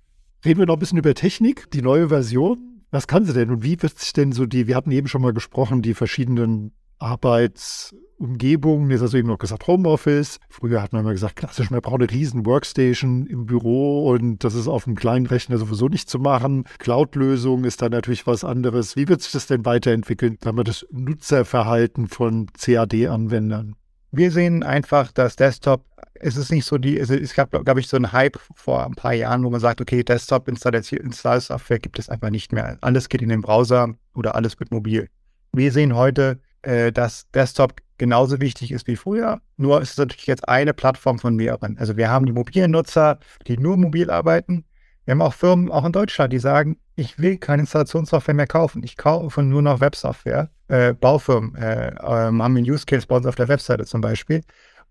Reden 0.43 0.59
wir 0.59 0.67
noch 0.67 0.75
ein 0.75 0.79
bisschen 0.79 0.99
über 0.99 1.13
Technik, 1.15 1.71
die 1.71 1.81
neue 1.81 2.09
Version. 2.09 2.83
Was 2.91 3.07
kann 3.07 3.25
sie 3.25 3.33
denn 3.33 3.49
und 3.49 3.63
wie 3.63 3.81
wird 3.81 3.97
sich 3.97 4.13
denn 4.13 4.31
so 4.31 4.45
die, 4.45 4.67
wir 4.67 4.75
hatten 4.75 4.91
eben 4.91 5.07
schon 5.07 5.21
mal 5.21 5.33
gesprochen, 5.33 5.81
die 5.81 5.93
verschiedenen 5.93 6.73
Arbeitsumgebungen, 7.05 8.89
jetzt 8.89 9.01
hast 9.01 9.13
du 9.13 9.17
eben 9.17 9.27
noch 9.27 9.37
gesagt 9.37 9.67
Homeoffice. 9.67 10.39
Früher 10.49 10.81
hat 10.81 10.91
man 10.91 11.03
immer 11.03 11.13
gesagt, 11.13 11.35
klassisch, 11.35 11.69
man 11.69 11.81
braucht 11.81 12.01
eine 12.01 12.09
riesen 12.09 12.47
Workstation 12.47 13.27
im 13.27 13.45
Büro 13.45 14.09
und 14.09 14.43
das 14.43 14.55
ist 14.55 14.67
auf 14.67 14.87
einem 14.87 14.95
kleinen 14.95 15.27
Rechner 15.27 15.59
sowieso 15.59 15.87
nicht 15.87 16.09
zu 16.09 16.17
machen. 16.17 16.63
Cloud-Lösung 16.79 17.63
ist 17.63 17.83
da 17.83 17.89
natürlich 17.89 18.25
was 18.25 18.43
anderes. 18.43 18.95
Wie 18.95 19.07
wird 19.07 19.21
sich 19.21 19.33
das 19.33 19.45
denn 19.45 19.65
weiterentwickeln, 19.65 20.37
damit 20.41 20.67
das 20.67 20.85
Nutzerverhalten 20.91 22.07
von 22.07 22.47
CAD-Anwendern? 22.59 23.75
Wir 24.11 24.31
sehen 24.31 24.63
einfach, 24.63 25.11
dass 25.11 25.35
Desktop, 25.35 25.85
es 26.15 26.37
ist 26.37 26.51
nicht 26.51 26.65
so 26.65 26.79
die, 26.79 26.97
es 26.97 27.35
gab, 27.35 27.51
glaube 27.51 27.79
ich, 27.81 27.87
so 27.87 27.97
einen 27.97 28.13
Hype 28.13 28.39
vor 28.55 28.83
ein 28.83 28.95
paar 28.95 29.13
Jahren, 29.13 29.43
wo 29.43 29.51
man 29.51 29.59
sagt, 29.59 29.79
okay, 29.79 30.03
Desktop-Install-Software 30.03 31.79
gibt 31.79 31.99
es 31.99 32.09
einfach 32.09 32.31
nicht 32.31 32.51
mehr. 32.51 32.79
Alles 32.81 33.09
geht 33.09 33.21
in 33.21 33.29
den 33.29 33.41
Browser 33.41 33.93
oder 34.15 34.33
alles 34.33 34.59
wird 34.59 34.71
mobil. 34.71 35.07
Wir 35.51 35.71
sehen 35.71 35.95
heute, 35.95 36.39
äh, 36.65 36.91
dass 36.91 37.29
Desktop 37.31 37.73
genauso 37.97 38.41
wichtig 38.41 38.71
ist 38.71 38.87
wie 38.87 38.95
früher, 38.95 39.41
nur 39.57 39.81
ist 39.81 39.91
es 39.91 39.97
natürlich 39.97 40.27
jetzt 40.27 40.47
eine 40.47 40.73
Plattform 40.73 41.19
von 41.19 41.35
mehreren. 41.35 41.77
Also 41.77 41.95
wir 41.97 42.09
haben 42.09 42.25
die 42.25 42.33
mobilen 42.33 42.71
Nutzer, 42.71 43.19
die 43.47 43.57
nur 43.57 43.77
mobil 43.77 44.09
arbeiten. 44.09 44.65
Wir 45.05 45.13
haben 45.13 45.21
auch 45.21 45.33
Firmen, 45.33 45.71
auch 45.71 45.85
in 45.85 45.91
Deutschland, 45.91 46.33
die 46.33 46.39
sagen, 46.39 46.77
ich 46.95 47.19
will 47.19 47.37
keine 47.37 47.61
Installationssoftware 47.61 48.33
mehr 48.33 48.47
kaufen. 48.47 48.83
Ich 48.83 48.97
kaufe 48.97 49.43
nur 49.43 49.61
noch 49.61 49.79
Websoftware. 49.79 50.49
Äh, 50.67 50.93
Baufirmen 50.93 51.55
äh, 51.55 51.89
äh, 51.89 51.95
haben 51.99 52.41
einen 52.41 52.69
Use 52.69 52.85
Case 52.85 53.05
bei 53.07 53.15
uns 53.15 53.25
auf 53.25 53.35
der 53.35 53.47
Webseite 53.47 53.85
zum 53.85 54.01
Beispiel. 54.01 54.41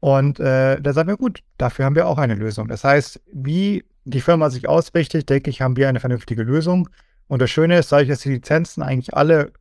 Und 0.01 0.39
äh, 0.39 0.81
da 0.81 0.93
sagen 0.93 1.09
wir, 1.09 1.17
gut, 1.17 1.41
dafür 1.59 1.85
haben 1.85 1.97
wir 1.97 2.07
auch 2.07 2.19
eine 2.19 2.35
Lösung. 2.35 2.69
Das 2.69 2.85
heißt, 2.85 3.21
wie 3.33 3.85
die 4.05 4.21
Firma 4.21 4.51
sich 4.51 4.69
ausrichtet, 4.69 5.29
denke 5.31 5.51
ich, 5.51 5.63
haben 5.63 5.77
wir 5.77 5.89
eine 5.89 6.01
vernünftige 6.01 6.43
Lösung. 6.43 6.89
Und 7.27 7.41
das 7.43 7.51
Schöne 7.51 7.79
ist, 7.79 7.91
dadurch, 7.91 8.09
dass 8.09 8.21
die 8.21 8.31
Lizenzen 8.31 8.83
eigentlich 8.83 9.15
alle 9.15 9.53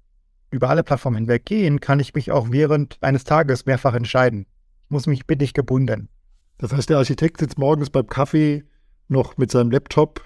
über 0.53 0.69
alle 0.69 0.83
Plattformen 0.83 1.17
hinweg 1.17 1.45
gehen, 1.45 1.79
kann 1.79 1.99
ich 1.99 2.13
mich 2.13 2.31
auch 2.31 2.47
während 2.51 2.97
eines 3.01 3.23
Tages 3.23 3.65
mehrfach 3.65 3.93
entscheiden. 3.93 4.45
Ich 4.85 4.89
muss 4.91 5.07
mich 5.07 5.25
bittig 5.25 5.53
gebunden. 5.53 6.09
Das 6.57 6.71
heißt, 6.71 6.89
der 6.89 6.97
Architekt 6.97 7.39
sitzt 7.39 7.57
morgens 7.57 7.89
beim 7.89 8.07
Kaffee 8.07 8.63
noch 9.07 9.37
mit 9.37 9.51
seinem 9.51 9.71
Laptop 9.71 10.21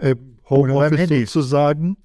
äh, 0.00 0.16
Homeoffice 0.48 1.30
sozusagen. 1.30 1.96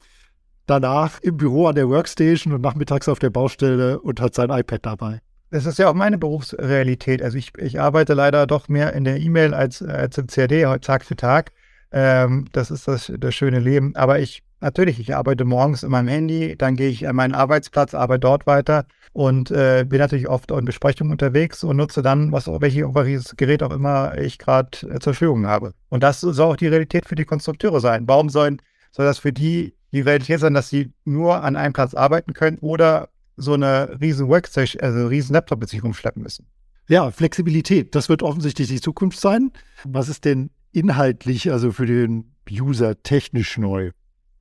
Danach 0.68 1.20
im 1.22 1.38
Büro 1.38 1.68
an 1.68 1.76
der 1.76 1.90
Workstation 1.90 2.54
und 2.54 2.62
nachmittags 2.62 3.08
auf 3.08 3.20
der 3.20 3.30
Baustelle 3.30 4.00
und 4.00 4.20
hat 4.20 4.36
sein 4.36 4.50
iPad 4.50 4.86
dabei. 4.86 5.22
Das 5.52 5.66
ist 5.66 5.80
ja 5.80 5.90
auch 5.90 5.94
meine 5.94 6.18
Berufsrealität. 6.18 7.22
Also 7.22 7.38
ich, 7.38 7.54
ich 7.58 7.80
arbeite 7.80 8.14
leider 8.14 8.48
doch 8.48 8.68
mehr 8.68 8.94
in 8.94 9.04
der 9.04 9.20
E-Mail 9.20 9.54
als, 9.54 9.82
als 9.82 10.18
im 10.18 10.28
CAD 10.28 10.82
Tag 10.82 11.06
für 11.06 11.16
Tag. 11.16 11.52
Ähm, 11.92 12.46
das 12.52 12.72
ist 12.72 12.88
das, 12.88 13.12
das 13.18 13.36
schöne 13.36 13.60
Leben. 13.60 13.96
Aber 13.96 14.20
ich, 14.20 14.44
natürlich, 14.62 15.00
ich 15.00 15.16
arbeite 15.16 15.46
morgens 15.46 15.84
in 15.84 15.92
meinem 15.92 16.08
Handy, 16.08 16.56
dann 16.58 16.76
gehe 16.76 16.90
ich 16.90 17.08
an 17.08 17.16
meinen 17.16 17.36
Arbeitsplatz, 17.36 17.94
arbeite 17.94 18.22
dort 18.22 18.48
weiter 18.48 18.86
und 19.14 19.52
äh, 19.52 19.86
bin 19.88 20.00
natürlich 20.00 20.28
oft 20.28 20.52
in 20.52 20.66
Besprechungen 20.66 21.12
unterwegs 21.12 21.64
und 21.64 21.78
nutze 21.78 22.02
dann, 22.02 22.32
was 22.32 22.48
welche, 22.48 22.94
welches 22.94 23.36
Gerät 23.36 23.64
auch 23.64 23.72
immer 23.72 24.18
ich 24.18 24.38
gerade 24.38 24.70
äh, 24.84 25.00
zur 25.00 25.14
Verfügung 25.14 25.48
habe. 25.48 25.74
Und 25.90 26.04
das 26.04 26.22
soll 26.22 26.54
auch 26.54 26.58
die 26.58 26.68
Realität 26.68 27.06
für 27.06 27.16
die 27.16 27.26
Konstrukteure 27.26 27.80
sein. 27.80 28.08
Warum 28.08 28.30
sollen, 28.30 28.62
soll 28.92 29.06
das 29.06 29.20
für 29.20 29.34
die 29.34 29.76
die 29.96 30.02
Realität 30.02 30.42
sein, 30.42 30.54
dass 30.54 30.70
sie 30.70 30.92
nur 31.06 31.42
an 31.42 31.56
einem 31.56 31.72
Platz 31.72 31.94
arbeiten 31.94 32.34
können 32.34 32.58
oder 32.60 33.10
so 33.38 33.54
eine 33.54 33.98
riesen 34.02 34.28
Workstation, 34.28 34.82
also 34.82 35.08
riesen 35.08 35.34
Laptop 35.34 35.62
mit 35.62 35.70
sich 35.70 35.84
rumschleppen 35.84 36.22
müssen? 36.22 36.48
Ja, 36.88 37.10
Flexibilität, 37.12 37.96
das 37.96 38.10
wird 38.10 38.22
offensichtlich 38.22 38.68
die 38.68 38.82
Zukunft 38.82 39.20
sein. 39.20 39.52
Was 39.86 40.10
ist 40.10 40.26
denn 40.26 40.52
inhaltlich, 40.74 41.50
also 41.50 41.72
für 41.72 41.86
den 41.86 42.36
User 42.52 43.02
technisch 43.02 43.58
neu? 43.58 43.92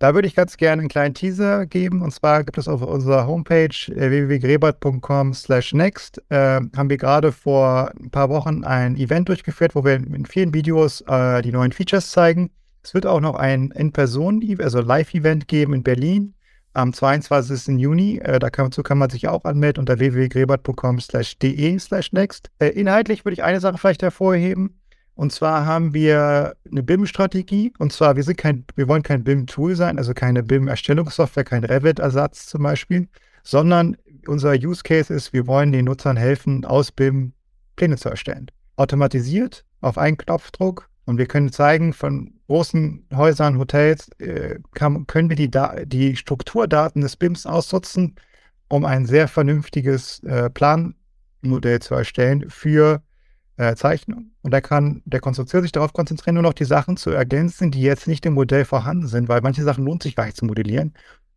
Da 0.05 0.15
würde 0.15 0.29
ich 0.29 0.35
ganz 0.35 0.59
gerne 0.59 0.81
einen 0.81 0.91
kleinen 0.91 1.15
Teaser 1.15 1.65
geben. 1.65 2.03
Und 2.03 2.13
zwar 2.13 2.45
gibt 2.45 2.59
es 2.59 2.69
auf 2.69 2.83
unserer 2.83 3.27
Homepage 3.27 3.75
äh, 3.89 4.11
www.grebert.com/next 4.11 6.23
äh, 6.29 6.61
haben 6.77 6.91
wir 6.91 6.99
gerade 6.99 7.33
vor 7.33 7.91
ein 7.99 8.11
paar 8.11 8.29
Wochen 8.29 8.65
ein 8.65 8.99
Event 8.99 9.31
durchgeführt, 9.31 9.75
wo 9.75 9.83
wir 9.83 9.95
in 9.95 10.27
vielen 10.27 10.53
Videos 10.53 11.01
äh, 11.09 11.41
die 11.41 11.53
neuen 11.53 11.73
Features 11.73 12.11
zeigen. 12.11 12.51
Es 12.83 12.93
wird 12.93 13.07
auch 13.07 13.21
noch 13.21 13.37
ein 13.37 13.71
In-Person, 13.71 14.47
also 14.59 14.83
Live-Event 14.83 15.49
geben 15.49 15.73
in 15.73 15.83
Berlin 15.83 16.35
am 16.75 16.93
22. 16.93 17.81
Juni. 17.81 18.19
Äh, 18.19 18.41
dazu 18.41 18.83
kann 18.83 18.99
man 18.99 19.09
sich 19.09 19.27
auch 19.29 19.45
anmelden 19.45 19.81
unter 19.81 19.99
www.grebert.com/de/next. 19.99 22.51
Äh, 22.59 22.69
inhaltlich 22.69 23.25
würde 23.25 23.33
ich 23.33 23.43
eine 23.43 23.61
Sache 23.61 23.79
vielleicht 23.79 24.03
hervorheben. 24.03 24.79
Und 25.15 25.33
zwar 25.33 25.65
haben 25.65 25.95
wir 25.95 26.57
eine 26.71 26.83
BIM-Strategie. 26.83 27.73
Und 27.79 27.93
zwar, 27.93 28.17
wir 28.17 28.23
sind 28.25 28.37
kein, 28.37 28.65
wir 28.75 28.89
wollen 28.89 29.03
kein 29.03 29.23
BIM-Tool 29.23 29.77
sein, 29.77 29.99
also 29.99 30.13
keine 30.13 30.43
BIM-Erstellungssoftware, 30.43 31.45
kein 31.45 31.65
Revit-Ersatz 31.65 32.47
zum 32.47 32.63
Beispiel, 32.65 33.09
sondern 33.43 33.97
unser 34.27 34.55
Use 34.55 34.83
Case 34.83 35.13
ist, 35.13 35.33
wir 35.33 35.47
wollen 35.47 35.71
den 35.71 35.85
Nutzern 35.85 36.17
helfen, 36.17 36.65
aus 36.65 36.91
BIM 36.91 37.33
Pläne 37.77 37.97
zu 37.97 38.09
erstellen. 38.09 38.51
Automatisiert, 38.77 39.65
auf 39.81 39.99
einen 39.99 40.17
Knopfdruck. 40.17 40.89
Und 41.07 41.19
wir 41.19 41.27
können 41.27 41.53
zeigen, 41.53 41.93
von 41.93 42.33
großen 42.47 43.07
Häusern, 43.15 43.59
Hotels, 43.59 44.09
äh, 44.19 44.59
kann, 44.75 45.07
können 45.07 45.29
wir 45.29 45.37
die, 45.37 45.51
die 45.87 46.17
Strukturdaten 46.17 47.03
des 47.03 47.17
BIMs 47.17 47.47
ausnutzen, 47.47 48.17
um 48.69 48.85
ein 48.85 49.05
sehr 49.07 49.29
vernünftiges 49.29 50.23
äh, 50.25 50.49
Planmodell 50.49 51.81
zu 51.81 51.95
erstellen 51.95 52.49
für 52.49 53.03
äh, 53.57 53.75
Zeichnung. 53.75 54.33
Und 54.43 54.53
da 54.53 54.61
kann 54.61 55.03
der 55.05 55.21
Konstrukteur 55.21 55.63
sich 55.63 55.73
darauf 55.73 55.93
konzentrieren, 55.93 56.35
nur 56.35 56.43
noch 56.43 56.55
die 56.55 56.65
Sachen 56.65 56.97
zu 56.97 57.11
ergänzen, 57.11 57.71
die 57.71 57.83
jetzt 57.83 58.09
nicht 58.09 58.27
im 58.27 58.35
Modell 58.35 58.65
vorhanden 58.65 59.07
sind, 59.07 59.29
weil 59.29 59.41
manche 59.41 59.63
Sachen 59.63 59.85
lohnt 59.85 60.03
sich 60.03 60.17
gar 60.17 60.25
nicht 60.25 60.37
zu 60.37 60.45
modellieren. 60.45 60.95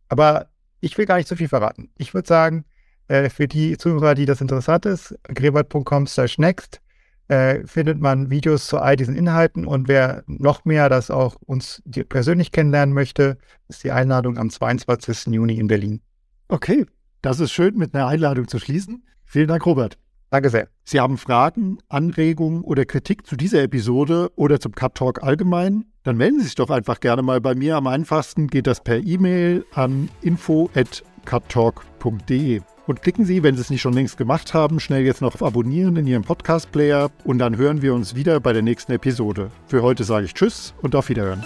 Aber 0.08 0.48
ich 0.80 0.96
will 0.98 1.06
gar 1.06 1.16
nicht 1.16 1.28
so 1.28 1.36
viel 1.36 1.48
verraten. 1.48 1.90
Ich 1.96 2.14
würde 2.14 2.28
sagen, 2.28 2.64
äh, 3.08 3.28
für 3.30 3.48
die 3.48 3.76
Zuhörer, 3.78 4.14
die 4.14 4.26
das 4.26 4.40
interessant 4.40 4.86
ist, 4.86 5.14
grebert.com 5.24 6.06
slash 6.06 6.38
next 6.38 6.80
äh, 7.28 7.66
findet 7.66 8.00
man 8.00 8.30
Videos 8.30 8.66
zu 8.66 8.78
all 8.78 8.96
diesen 8.96 9.14
Inhalten 9.14 9.66
und 9.66 9.86
wer 9.86 10.24
noch 10.26 10.64
mehr 10.64 10.88
das 10.88 11.10
auch 11.10 11.36
uns 11.46 11.82
persönlich 12.08 12.52
kennenlernen 12.52 12.94
möchte, 12.94 13.38
ist 13.68 13.84
die 13.84 13.92
Einladung 13.92 14.38
am 14.38 14.50
22. 14.50 15.26
Juni 15.26 15.58
in 15.58 15.66
Berlin. 15.66 16.00
Okay, 16.48 16.86
das 17.20 17.40
ist 17.40 17.52
schön, 17.52 17.76
mit 17.76 17.94
einer 17.94 18.06
Einladung 18.06 18.48
zu 18.48 18.58
schließen. 18.58 19.04
Vielen 19.24 19.48
Dank, 19.48 19.66
Robert. 19.66 19.98
Danke 20.30 20.50
sehr. 20.50 20.68
Sie 20.84 21.00
haben 21.00 21.16
Fragen, 21.16 21.78
Anregungen 21.88 22.60
oder 22.62 22.84
Kritik 22.84 23.26
zu 23.26 23.34
dieser 23.36 23.62
Episode 23.62 24.30
oder 24.36 24.60
zum 24.60 24.72
Cut 24.72 24.94
Talk 24.94 25.22
allgemein? 25.22 25.86
Dann 26.02 26.18
melden 26.18 26.38
Sie 26.38 26.44
sich 26.44 26.54
doch 26.54 26.68
einfach 26.70 27.00
gerne 27.00 27.22
mal 27.22 27.40
bei 27.40 27.54
mir. 27.54 27.76
Am 27.76 27.86
einfachsten 27.86 28.48
geht 28.48 28.66
das 28.66 28.82
per 28.82 28.98
E-Mail 28.98 29.64
an 29.74 30.10
info@cuttalk.de. 30.20 32.60
Und 32.86 33.02
klicken 33.02 33.24
Sie, 33.26 33.42
wenn 33.42 33.54
Sie 33.54 33.60
es 33.60 33.70
nicht 33.70 33.82
schon 33.82 33.92
längst 33.92 34.16
gemacht 34.16 34.54
haben, 34.54 34.80
schnell 34.80 35.04
jetzt 35.04 35.20
noch 35.20 35.34
auf 35.34 35.42
Abonnieren 35.42 35.96
in 35.96 36.06
Ihrem 36.06 36.22
Podcast-Player 36.22 37.10
und 37.24 37.38
dann 37.38 37.58
hören 37.58 37.82
wir 37.82 37.92
uns 37.92 38.14
wieder 38.14 38.40
bei 38.40 38.54
der 38.54 38.62
nächsten 38.62 38.92
Episode. 38.92 39.50
Für 39.66 39.82
heute 39.82 40.04
sage 40.04 40.24
ich 40.24 40.32
Tschüss 40.32 40.72
und 40.80 40.94
auf 40.94 41.10
Wiederhören. 41.10 41.44